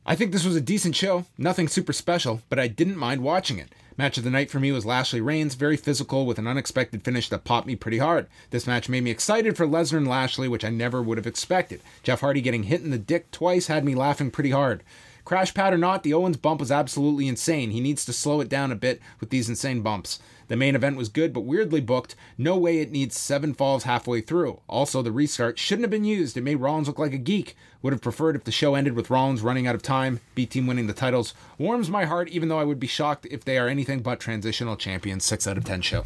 [0.06, 1.26] I think this was a decent show.
[1.38, 3.70] Nothing super special, but I didn't mind watching it.
[3.96, 7.30] Match of the night for me was Lashley Reigns, very physical with an unexpected finish
[7.30, 8.28] that popped me pretty hard.
[8.50, 11.80] This match made me excited for Lesnar and Lashley, which I never would have expected.
[12.02, 14.84] Jeff Hardy getting hit in the dick twice had me laughing pretty hard.
[15.26, 17.70] Crash pad or not, the Owens bump was absolutely insane.
[17.70, 20.20] He needs to slow it down a bit with these insane bumps.
[20.54, 22.16] The main event was good, but weirdly booked.
[22.38, 24.60] No way it needs seven falls halfway through.
[24.70, 26.38] Also, the restart shouldn't have been used.
[26.38, 27.58] It made Rollins look like a geek.
[27.82, 30.68] Would have preferred if the show ended with Rollins running out of time, B Team
[30.68, 31.34] winning the titles.
[31.58, 34.76] Warms my heart, even though I would be shocked if they are anything but transitional
[34.76, 35.26] champions.
[35.26, 36.06] 6 out of 10 show.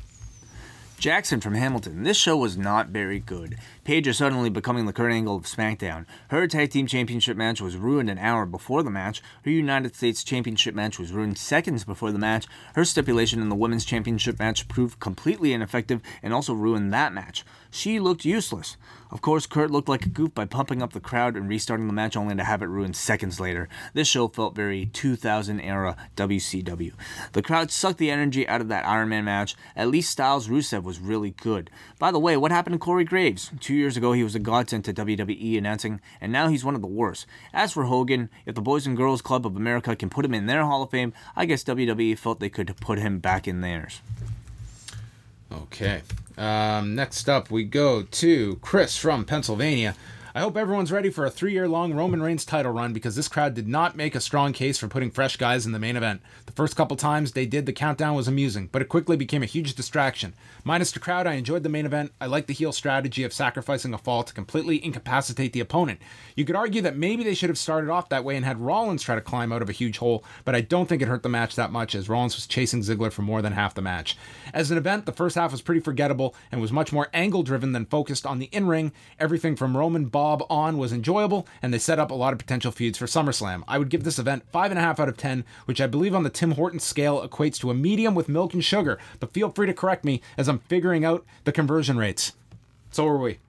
[0.98, 2.04] Jackson from Hamilton.
[2.04, 3.58] This show was not very good.
[3.88, 6.06] Paige is suddenly becoming the Kurt Angle of SmackDown.
[6.28, 9.22] Her tag team championship match was ruined an hour before the match.
[9.46, 12.48] Her United States championship match was ruined seconds before the match.
[12.76, 17.46] Her stipulation in the women's championship match proved completely ineffective and also ruined that match.
[17.72, 18.76] She looked useless.
[19.10, 21.94] Of course, Kurt looked like a goof by pumping up the crowd and restarting the
[21.94, 23.70] match only to have it ruined seconds later.
[23.94, 26.92] This show felt very 2000 era WCW.
[27.32, 29.56] The crowd sucked the energy out of that Iron Man match.
[29.78, 31.70] At least Styles Rusev was really good.
[32.00, 33.52] By the way, what happened to Corey Graves?
[33.62, 36.82] Two years ago, he was a godsend to WWE announcing, and now he's one of
[36.82, 37.26] the worst.
[37.54, 40.46] As for Hogan, if the Boys and Girls Club of America can put him in
[40.46, 44.02] their Hall of Fame, I guess WWE felt they could put him back in theirs.
[45.52, 46.02] Okay.
[46.38, 49.96] Um, next up, we go to Chris from Pennsylvania.
[50.38, 53.28] I hope everyone's ready for a three year long Roman Reigns title run because this
[53.28, 56.22] crowd did not make a strong case for putting fresh guys in the main event.
[56.46, 59.48] The first couple times they did, the countdown was amusing, but it quickly became a
[59.48, 60.36] huge distraction.
[60.64, 62.12] Minus the crowd, I enjoyed the main event.
[62.22, 66.02] I like the heel strategy of sacrificing a fall to completely incapacitate the opponent.
[66.36, 69.02] You could argue that maybe they should have started off that way and had Rollins
[69.02, 71.30] try to climb out of a huge hole, but I don't think it hurt the
[71.30, 74.16] match that much as Rollins was chasing Ziggler for more than half the match.
[74.54, 77.72] As an event, the first half was pretty forgettable and was much more angle driven
[77.72, 78.92] than focused on the in ring.
[79.20, 82.70] Everything from Roman Bob on was enjoyable, and they set up a lot of potential
[82.70, 83.64] feuds for SummerSlam.
[83.66, 86.52] I would give this event 5.5 out of 10, which I believe on the Tim
[86.52, 90.04] Horton scale equates to a medium with milk and sugar, but feel free to correct
[90.04, 92.34] me as I'm figuring out the conversion rates.
[92.92, 93.40] So are we.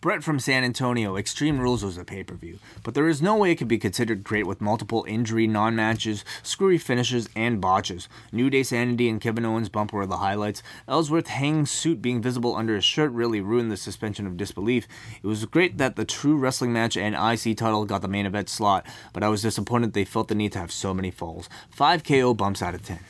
[0.00, 3.34] Brett from San Antonio, Extreme Rules was a pay per view, but there is no
[3.34, 8.08] way it could be considered great with multiple injury, non matches, screwy finishes, and botches.
[8.30, 10.62] New Day Sanity and Kevin Owens' bump were the highlights.
[10.86, 14.86] Ellsworth Hang's suit being visible under his shirt really ruined the suspension of disbelief.
[15.20, 18.48] It was great that the true wrestling match and IC title got the main event
[18.48, 21.48] slot, but I was disappointed they felt the need to have so many falls.
[21.70, 23.00] 5 KO bumps out of 10.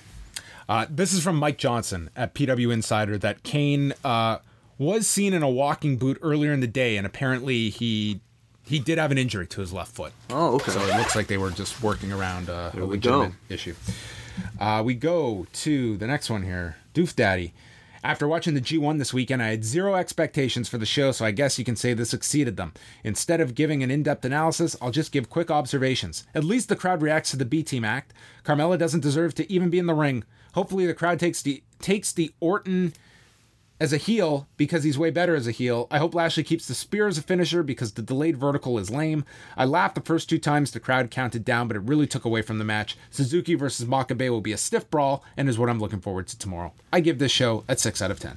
[0.66, 4.38] Uh, this is from Mike Johnson at PW Insider that Kane uh,
[4.78, 8.20] was seen in a walking boot earlier in the day, and apparently he
[8.64, 10.12] he did have an injury to his left foot.
[10.30, 10.72] Oh, okay.
[10.72, 13.74] So it looks like they were just working around uh, a legitimate issue.
[14.60, 17.54] Uh, we go to the next one here, Doof Daddy.
[18.04, 21.32] After watching the G1 this weekend, I had zero expectations for the show, so I
[21.32, 22.72] guess you can say this exceeded them.
[23.02, 26.24] Instead of giving an in depth analysis, I'll just give quick observations.
[26.32, 28.14] At least the crowd reacts to the B Team act.
[28.44, 30.24] Carmella doesn't deserve to even be in the ring.
[30.54, 32.92] Hopefully, the crowd takes the takes the Orton
[33.80, 35.86] as a heel because he's way better as a heel.
[35.90, 39.24] I hope Lashley keeps the spear as a finisher because the delayed vertical is lame.
[39.56, 42.42] I laughed the first two times the crowd counted down, but it really took away
[42.42, 42.96] from the match.
[43.10, 46.38] Suzuki versus Makabe will be a stiff brawl and is what I'm looking forward to
[46.38, 46.72] tomorrow.
[46.92, 48.36] I give this show a 6 out of 10.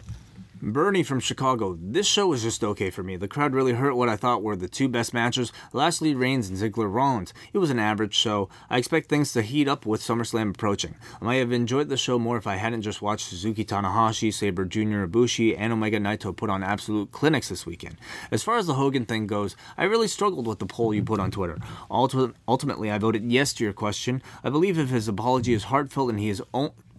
[0.61, 1.75] Bernie from Chicago.
[1.81, 3.15] This show was just okay for me.
[3.15, 5.51] The crowd really hurt what I thought were the two best matches.
[5.73, 7.33] Lashley, Reigns and Ziggler Rollins.
[7.51, 8.47] It was an average show.
[8.69, 10.95] I expect things to heat up with SummerSlam approaching.
[11.19, 14.65] I might have enjoyed the show more if I hadn't just watched Suzuki Tanahashi, Sabre
[14.65, 15.05] Jr.
[15.07, 17.97] Ibushi, and Omega Naito put on absolute clinics this weekend.
[18.29, 21.19] As far as the Hogan thing goes, I really struggled with the poll you put
[21.19, 21.57] on Twitter.
[21.89, 24.21] Ulti- Ultimately, I voted yes to your question.
[24.43, 26.41] I believe if his apology is heartfelt and he is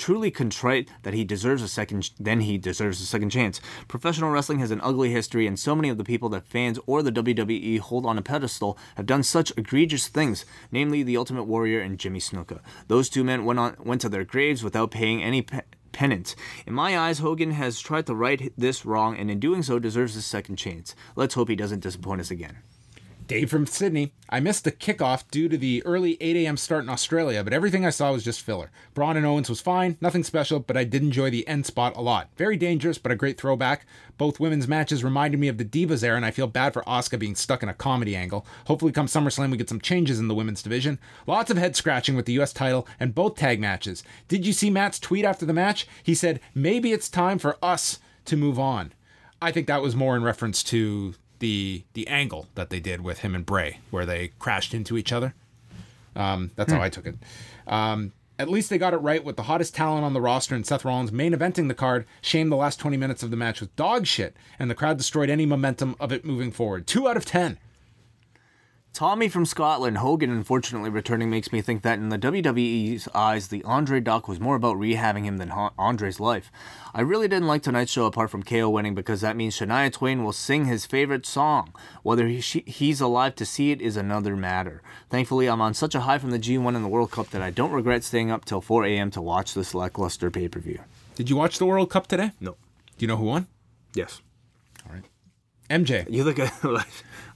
[0.03, 3.61] truly contrite that he deserves a second then he deserves a second chance.
[3.87, 7.05] Professional wrestling has an ugly history and so many of the people that fans or
[7.05, 11.81] the WWE hold on a pedestal have done such egregious things, namely the Ultimate Warrior
[11.81, 12.59] and Jimmy Snuka.
[12.89, 15.61] Those two men went on went to their graves without paying any pe-
[15.93, 16.35] penance.
[16.67, 20.17] In my eyes, Hogan has tried to right this wrong and in doing so deserves
[20.17, 20.97] a second chance.
[21.15, 22.59] Let's hope he doesn't disappoint us again.
[23.33, 24.13] Dave from Sydney.
[24.29, 26.59] I missed the kickoff due to the early 8 a.m.
[26.59, 28.71] start in Australia, but everything I saw was just filler.
[28.93, 32.03] Braun and Owens was fine, nothing special, but I did enjoy the end spot a
[32.03, 32.29] lot.
[32.37, 33.87] Very dangerous, but a great throwback.
[34.19, 37.19] Both women's matches reminded me of the Divas era, and I feel bad for Asuka
[37.19, 38.45] being stuck in a comedy angle.
[38.67, 40.99] Hopefully, come SummerSlam, we get some changes in the women's division.
[41.27, 42.53] Lots of head scratching with the U.S.
[42.53, 44.03] title and both tag matches.
[44.29, 45.89] Did you see Matt's tweet after the match?
[46.03, 48.93] He said, maybe it's time for us to move on.
[49.41, 53.19] I think that was more in reference to the the angle that they did with
[53.19, 55.35] him and Bray, where they crashed into each other.
[56.15, 57.17] Um, that's how I took it.
[57.67, 60.65] Um, at least they got it right with the hottest talent on the roster and
[60.65, 62.07] Seth Rollins main eventing the card.
[62.21, 65.31] Shame the last 20 minutes of the match was dog shit, and the crowd destroyed
[65.31, 66.87] any momentum of it moving forward.
[66.87, 67.59] Two out of 10.
[68.93, 73.65] Tommy from Scotland, Hogan unfortunately returning makes me think that in the WWE's eyes, the
[73.65, 76.53] Andre doc was more about rehabbing him than Ho- Andre's life.
[76.93, 80.23] I really didn't like tonight's show apart from KO winning because that means Shania Twain
[80.23, 81.73] will sing his favorite song.
[82.03, 84.83] Whether he, she, he's alive to see it is another matter.
[85.09, 87.49] Thankfully, I'm on such a high from the G1 and the World Cup that I
[87.49, 89.11] don't regret staying up till 4 a.m.
[89.13, 90.81] to watch this lackluster pay per view.
[91.15, 92.33] Did you watch the World Cup today?
[92.41, 92.53] No.
[92.53, 92.59] Do
[92.99, 93.47] you know who won?
[93.95, 94.21] Yes.
[94.87, 95.05] All right.
[95.71, 96.09] MJ.
[96.11, 96.87] You look at like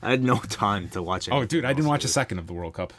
[0.02, 1.32] I had no time to watch it.
[1.32, 2.92] Oh, dude, I didn't watch a second of the World Cup.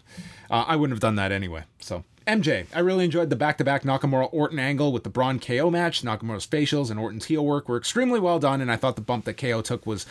[0.50, 1.64] Uh, I wouldn't have done that anyway.
[1.80, 6.02] So MJ, I really enjoyed the back-to-back Nakamura Orton angle with the Braun KO match.
[6.02, 9.26] Nakamura's facials and Orton's heel work were extremely well done, and I thought the bump
[9.26, 10.06] that KO took was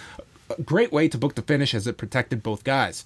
[0.57, 3.05] a great way to book the finish as it protected both guys.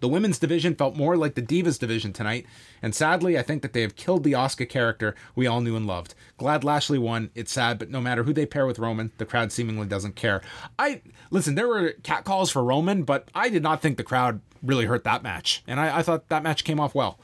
[0.00, 2.46] The women's division felt more like the Divas division tonight,
[2.82, 5.86] and sadly, I think that they have killed the Asuka character we all knew and
[5.86, 6.14] loved.
[6.36, 7.30] Glad Lashley won.
[7.34, 10.42] It's sad, but no matter who they pair with Roman, the crowd seemingly doesn't care.
[10.78, 11.54] I listen.
[11.54, 15.22] There were catcalls for Roman, but I did not think the crowd really hurt that
[15.22, 17.18] match, and I, I thought that match came off well.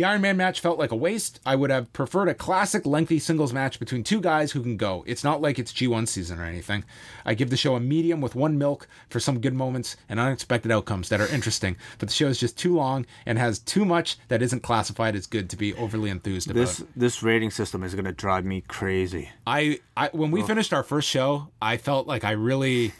[0.00, 1.40] The Iron Man match felt like a waste.
[1.44, 5.04] I would have preferred a classic lengthy singles match between two guys who can go.
[5.06, 6.84] It's not like it's G1 season or anything.
[7.26, 10.72] I give the show a medium with one milk for some good moments and unexpected
[10.72, 14.16] outcomes that are interesting, but the show is just too long and has too much
[14.28, 16.60] that isn't classified as good to be overly enthused about.
[16.60, 19.28] This this rating system is gonna drive me crazy.
[19.46, 22.94] I, I when we finished our first show, I felt like I really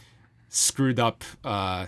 [0.51, 1.87] screwed up uh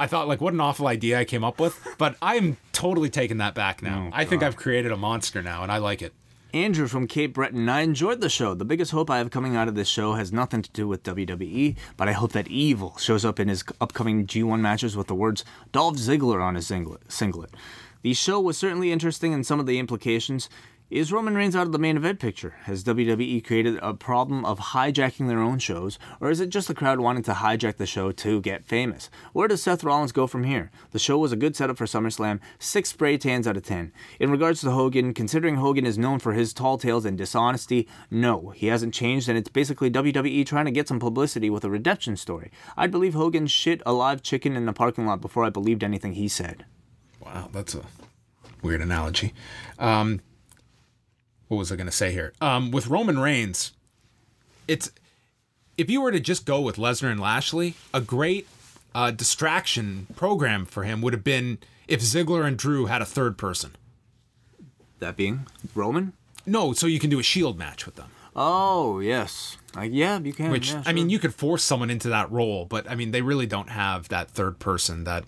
[0.00, 3.36] I thought like what an awful idea I came up with, but I'm totally taking
[3.36, 4.08] that back now.
[4.08, 6.14] Oh, I think I've created a monster now and I like it.
[6.52, 8.54] Andrew from Cape Breton, I enjoyed the show.
[8.54, 11.04] The biggest hope I have coming out of this show has nothing to do with
[11.04, 15.14] WWE, but I hope that Evil shows up in his upcoming G1 matches with the
[15.14, 17.02] words Dolph Ziggler on his singlet.
[17.06, 17.54] singlet.
[18.02, 20.48] The show was certainly interesting in some of the implications.
[20.90, 22.56] Is Roman Reigns out of the main event picture?
[22.64, 26.74] Has WWE created a problem of hijacking their own shows, or is it just the
[26.74, 29.08] crowd wanting to hijack the show to get famous?
[29.32, 30.72] Where does Seth Rollins go from here?
[30.90, 33.92] The show was a good setup for SummerSlam, 6 spray tans out of 10.
[34.18, 38.48] In regards to Hogan, considering Hogan is known for his tall tales and dishonesty, no,
[38.50, 42.16] he hasn't changed, and it's basically WWE trying to get some publicity with a redemption
[42.16, 42.50] story.
[42.76, 46.14] I'd believe Hogan shit a live chicken in the parking lot before I believed anything
[46.14, 46.64] he said.
[47.20, 47.84] Wow, that's a
[48.60, 49.34] weird analogy.
[49.78, 50.20] Um,
[51.50, 52.32] what was I going to say here?
[52.40, 53.72] Um, with Roman Reigns,
[54.68, 54.92] it's
[55.76, 58.46] if you were to just go with Lesnar and Lashley, a great
[58.94, 61.58] uh, distraction program for him would have been
[61.88, 63.72] if Ziggler and Drew had a third person.
[65.00, 66.12] That being Roman?
[66.46, 68.12] No, so you can do a Shield match with them.
[68.36, 69.56] Oh, yes.
[69.76, 70.52] Uh, yeah, you can.
[70.52, 73.22] Which yeah, I mean, you could force someone into that role, but I mean, they
[73.22, 75.02] really don't have that third person.
[75.02, 75.24] That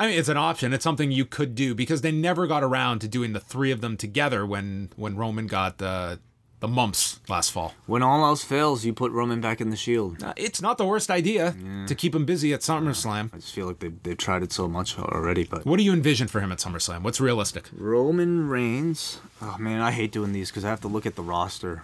[0.00, 0.72] I mean, it's an option.
[0.72, 3.80] It's something you could do because they never got around to doing the three of
[3.82, 6.18] them together when when Roman got the
[6.60, 7.72] the mumps last fall.
[7.86, 10.22] when all else fails, you put Roman back in the Shield.
[10.22, 11.54] Uh, It's not the worst idea
[11.86, 13.30] to keep him busy at SummerSlam.
[13.32, 15.92] I just feel like they they've tried it so much already, but What do you
[15.92, 17.02] envision for him at SummerSlam?
[17.02, 17.68] What's realistic?
[17.72, 19.20] Roman Reigns.
[19.42, 21.82] Oh man, I hate doing these because I have to look at the roster.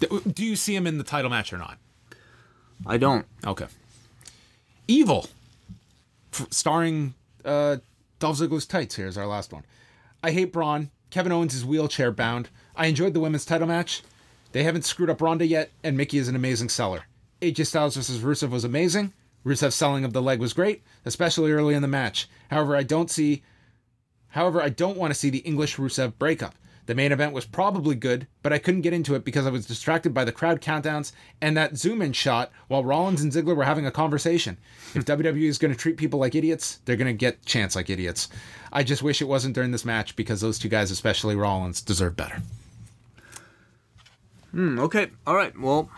[0.00, 0.06] D-
[0.38, 1.76] Do you see him in the title match or not?
[2.86, 3.24] I don't.
[3.46, 3.66] Okay.
[4.88, 5.26] Evil,
[6.32, 7.14] F- starring
[7.46, 7.76] uh,
[8.18, 8.96] Dolph Ziggler's tights.
[8.96, 9.64] Here's our last one.
[10.22, 10.90] I hate Braun.
[11.10, 12.50] Kevin Owens is wheelchair bound.
[12.74, 14.02] I enjoyed the women's title match.
[14.52, 17.04] They haven't screwed up Ronda yet, and Mickie is an amazing seller.
[17.40, 19.12] AJ Styles versus Rusev was amazing.
[19.44, 22.28] Rusev's selling of the leg was great, especially early in the match.
[22.50, 23.42] However, I don't see
[24.36, 26.54] However, I don't want to see the English Rusev breakup.
[26.86, 29.66] The main event was probably good, but I couldn't get into it because I was
[29.66, 33.64] distracted by the crowd countdowns and that zoom in shot while Rollins and Ziggler were
[33.64, 34.56] having a conversation.
[34.94, 37.90] If WWE is going to treat people like idiots, they're going to get chance like
[37.90, 38.28] idiots.
[38.72, 42.16] I just wish it wasn't during this match because those two guys, especially Rollins, deserve
[42.16, 42.40] better.
[44.52, 45.10] Hmm, okay.
[45.26, 45.58] All right.
[45.58, 45.90] Well,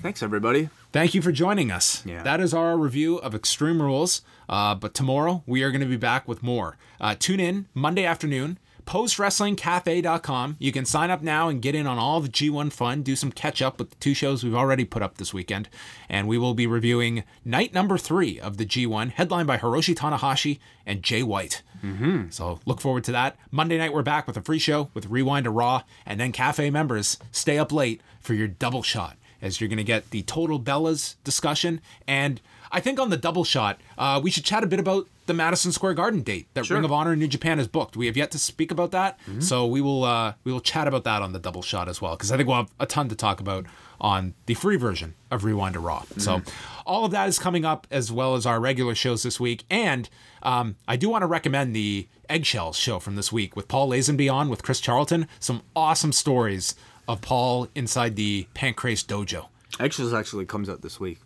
[0.00, 0.68] thanks everybody.
[0.92, 2.04] Thank you for joining us.
[2.04, 2.22] Yeah.
[2.22, 4.22] That is our review of Extreme Rules.
[4.48, 6.76] Uh, but tomorrow we are going to be back with more.
[7.00, 8.58] Uh, tune in Monday afternoon.
[8.86, 10.56] PostWrestlingCafe.com.
[10.58, 13.02] You can sign up now and get in on all the G1 fun.
[13.02, 15.68] Do some catch up with the two shows we've already put up this weekend.
[16.08, 20.58] And we will be reviewing night number three of the G1, headlined by Hiroshi Tanahashi
[20.86, 21.62] and Jay White.
[21.84, 22.30] Mm-hmm.
[22.30, 23.36] So look forward to that.
[23.50, 25.82] Monday night we're back with a free show with Rewind-A-Raw.
[26.06, 29.84] And then Cafe members, stay up late for your double shot as you're going to
[29.84, 31.80] get the total Bellas discussion.
[32.06, 32.40] And
[32.72, 35.72] I think on the double shot, uh, we should chat a bit about the Madison
[35.72, 37.96] Square Garden date that Ring of Honor and New Japan has booked.
[37.96, 41.04] We have yet to speak about that, so we will uh, we will chat about
[41.04, 43.14] that on the double shot as well because I think we'll have a ton to
[43.16, 43.66] talk about
[44.00, 46.04] on the free version of Rewind-A-Raw.
[46.18, 46.42] So
[46.84, 50.08] all of that is coming up as well as our regular shows this week, and
[50.42, 54.32] um, I do want to recommend the Eggshells show from this week with Paul Lazenby
[54.32, 55.28] on with Chris Charlton.
[55.40, 56.74] Some awesome stories
[57.08, 59.46] of Paul inside the Pancrase Dojo.
[59.80, 61.18] Extras actually comes out this week.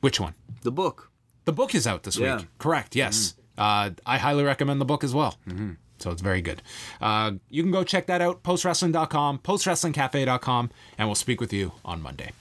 [0.00, 0.34] Which one?
[0.62, 1.11] The book.
[1.44, 2.36] The book is out this Yeah.
[2.38, 2.46] week.
[2.58, 2.94] Correct.
[2.96, 3.34] Yes.
[3.58, 5.38] Uh, I highly recommend the book as well.
[5.48, 5.72] Mm-hmm.
[5.98, 6.62] So it's very good.
[7.00, 8.42] Uh, you can go check that out.
[8.42, 12.32] Postwrestling.com, postwrestlingcafe.com, and we'll speak with you on Monday.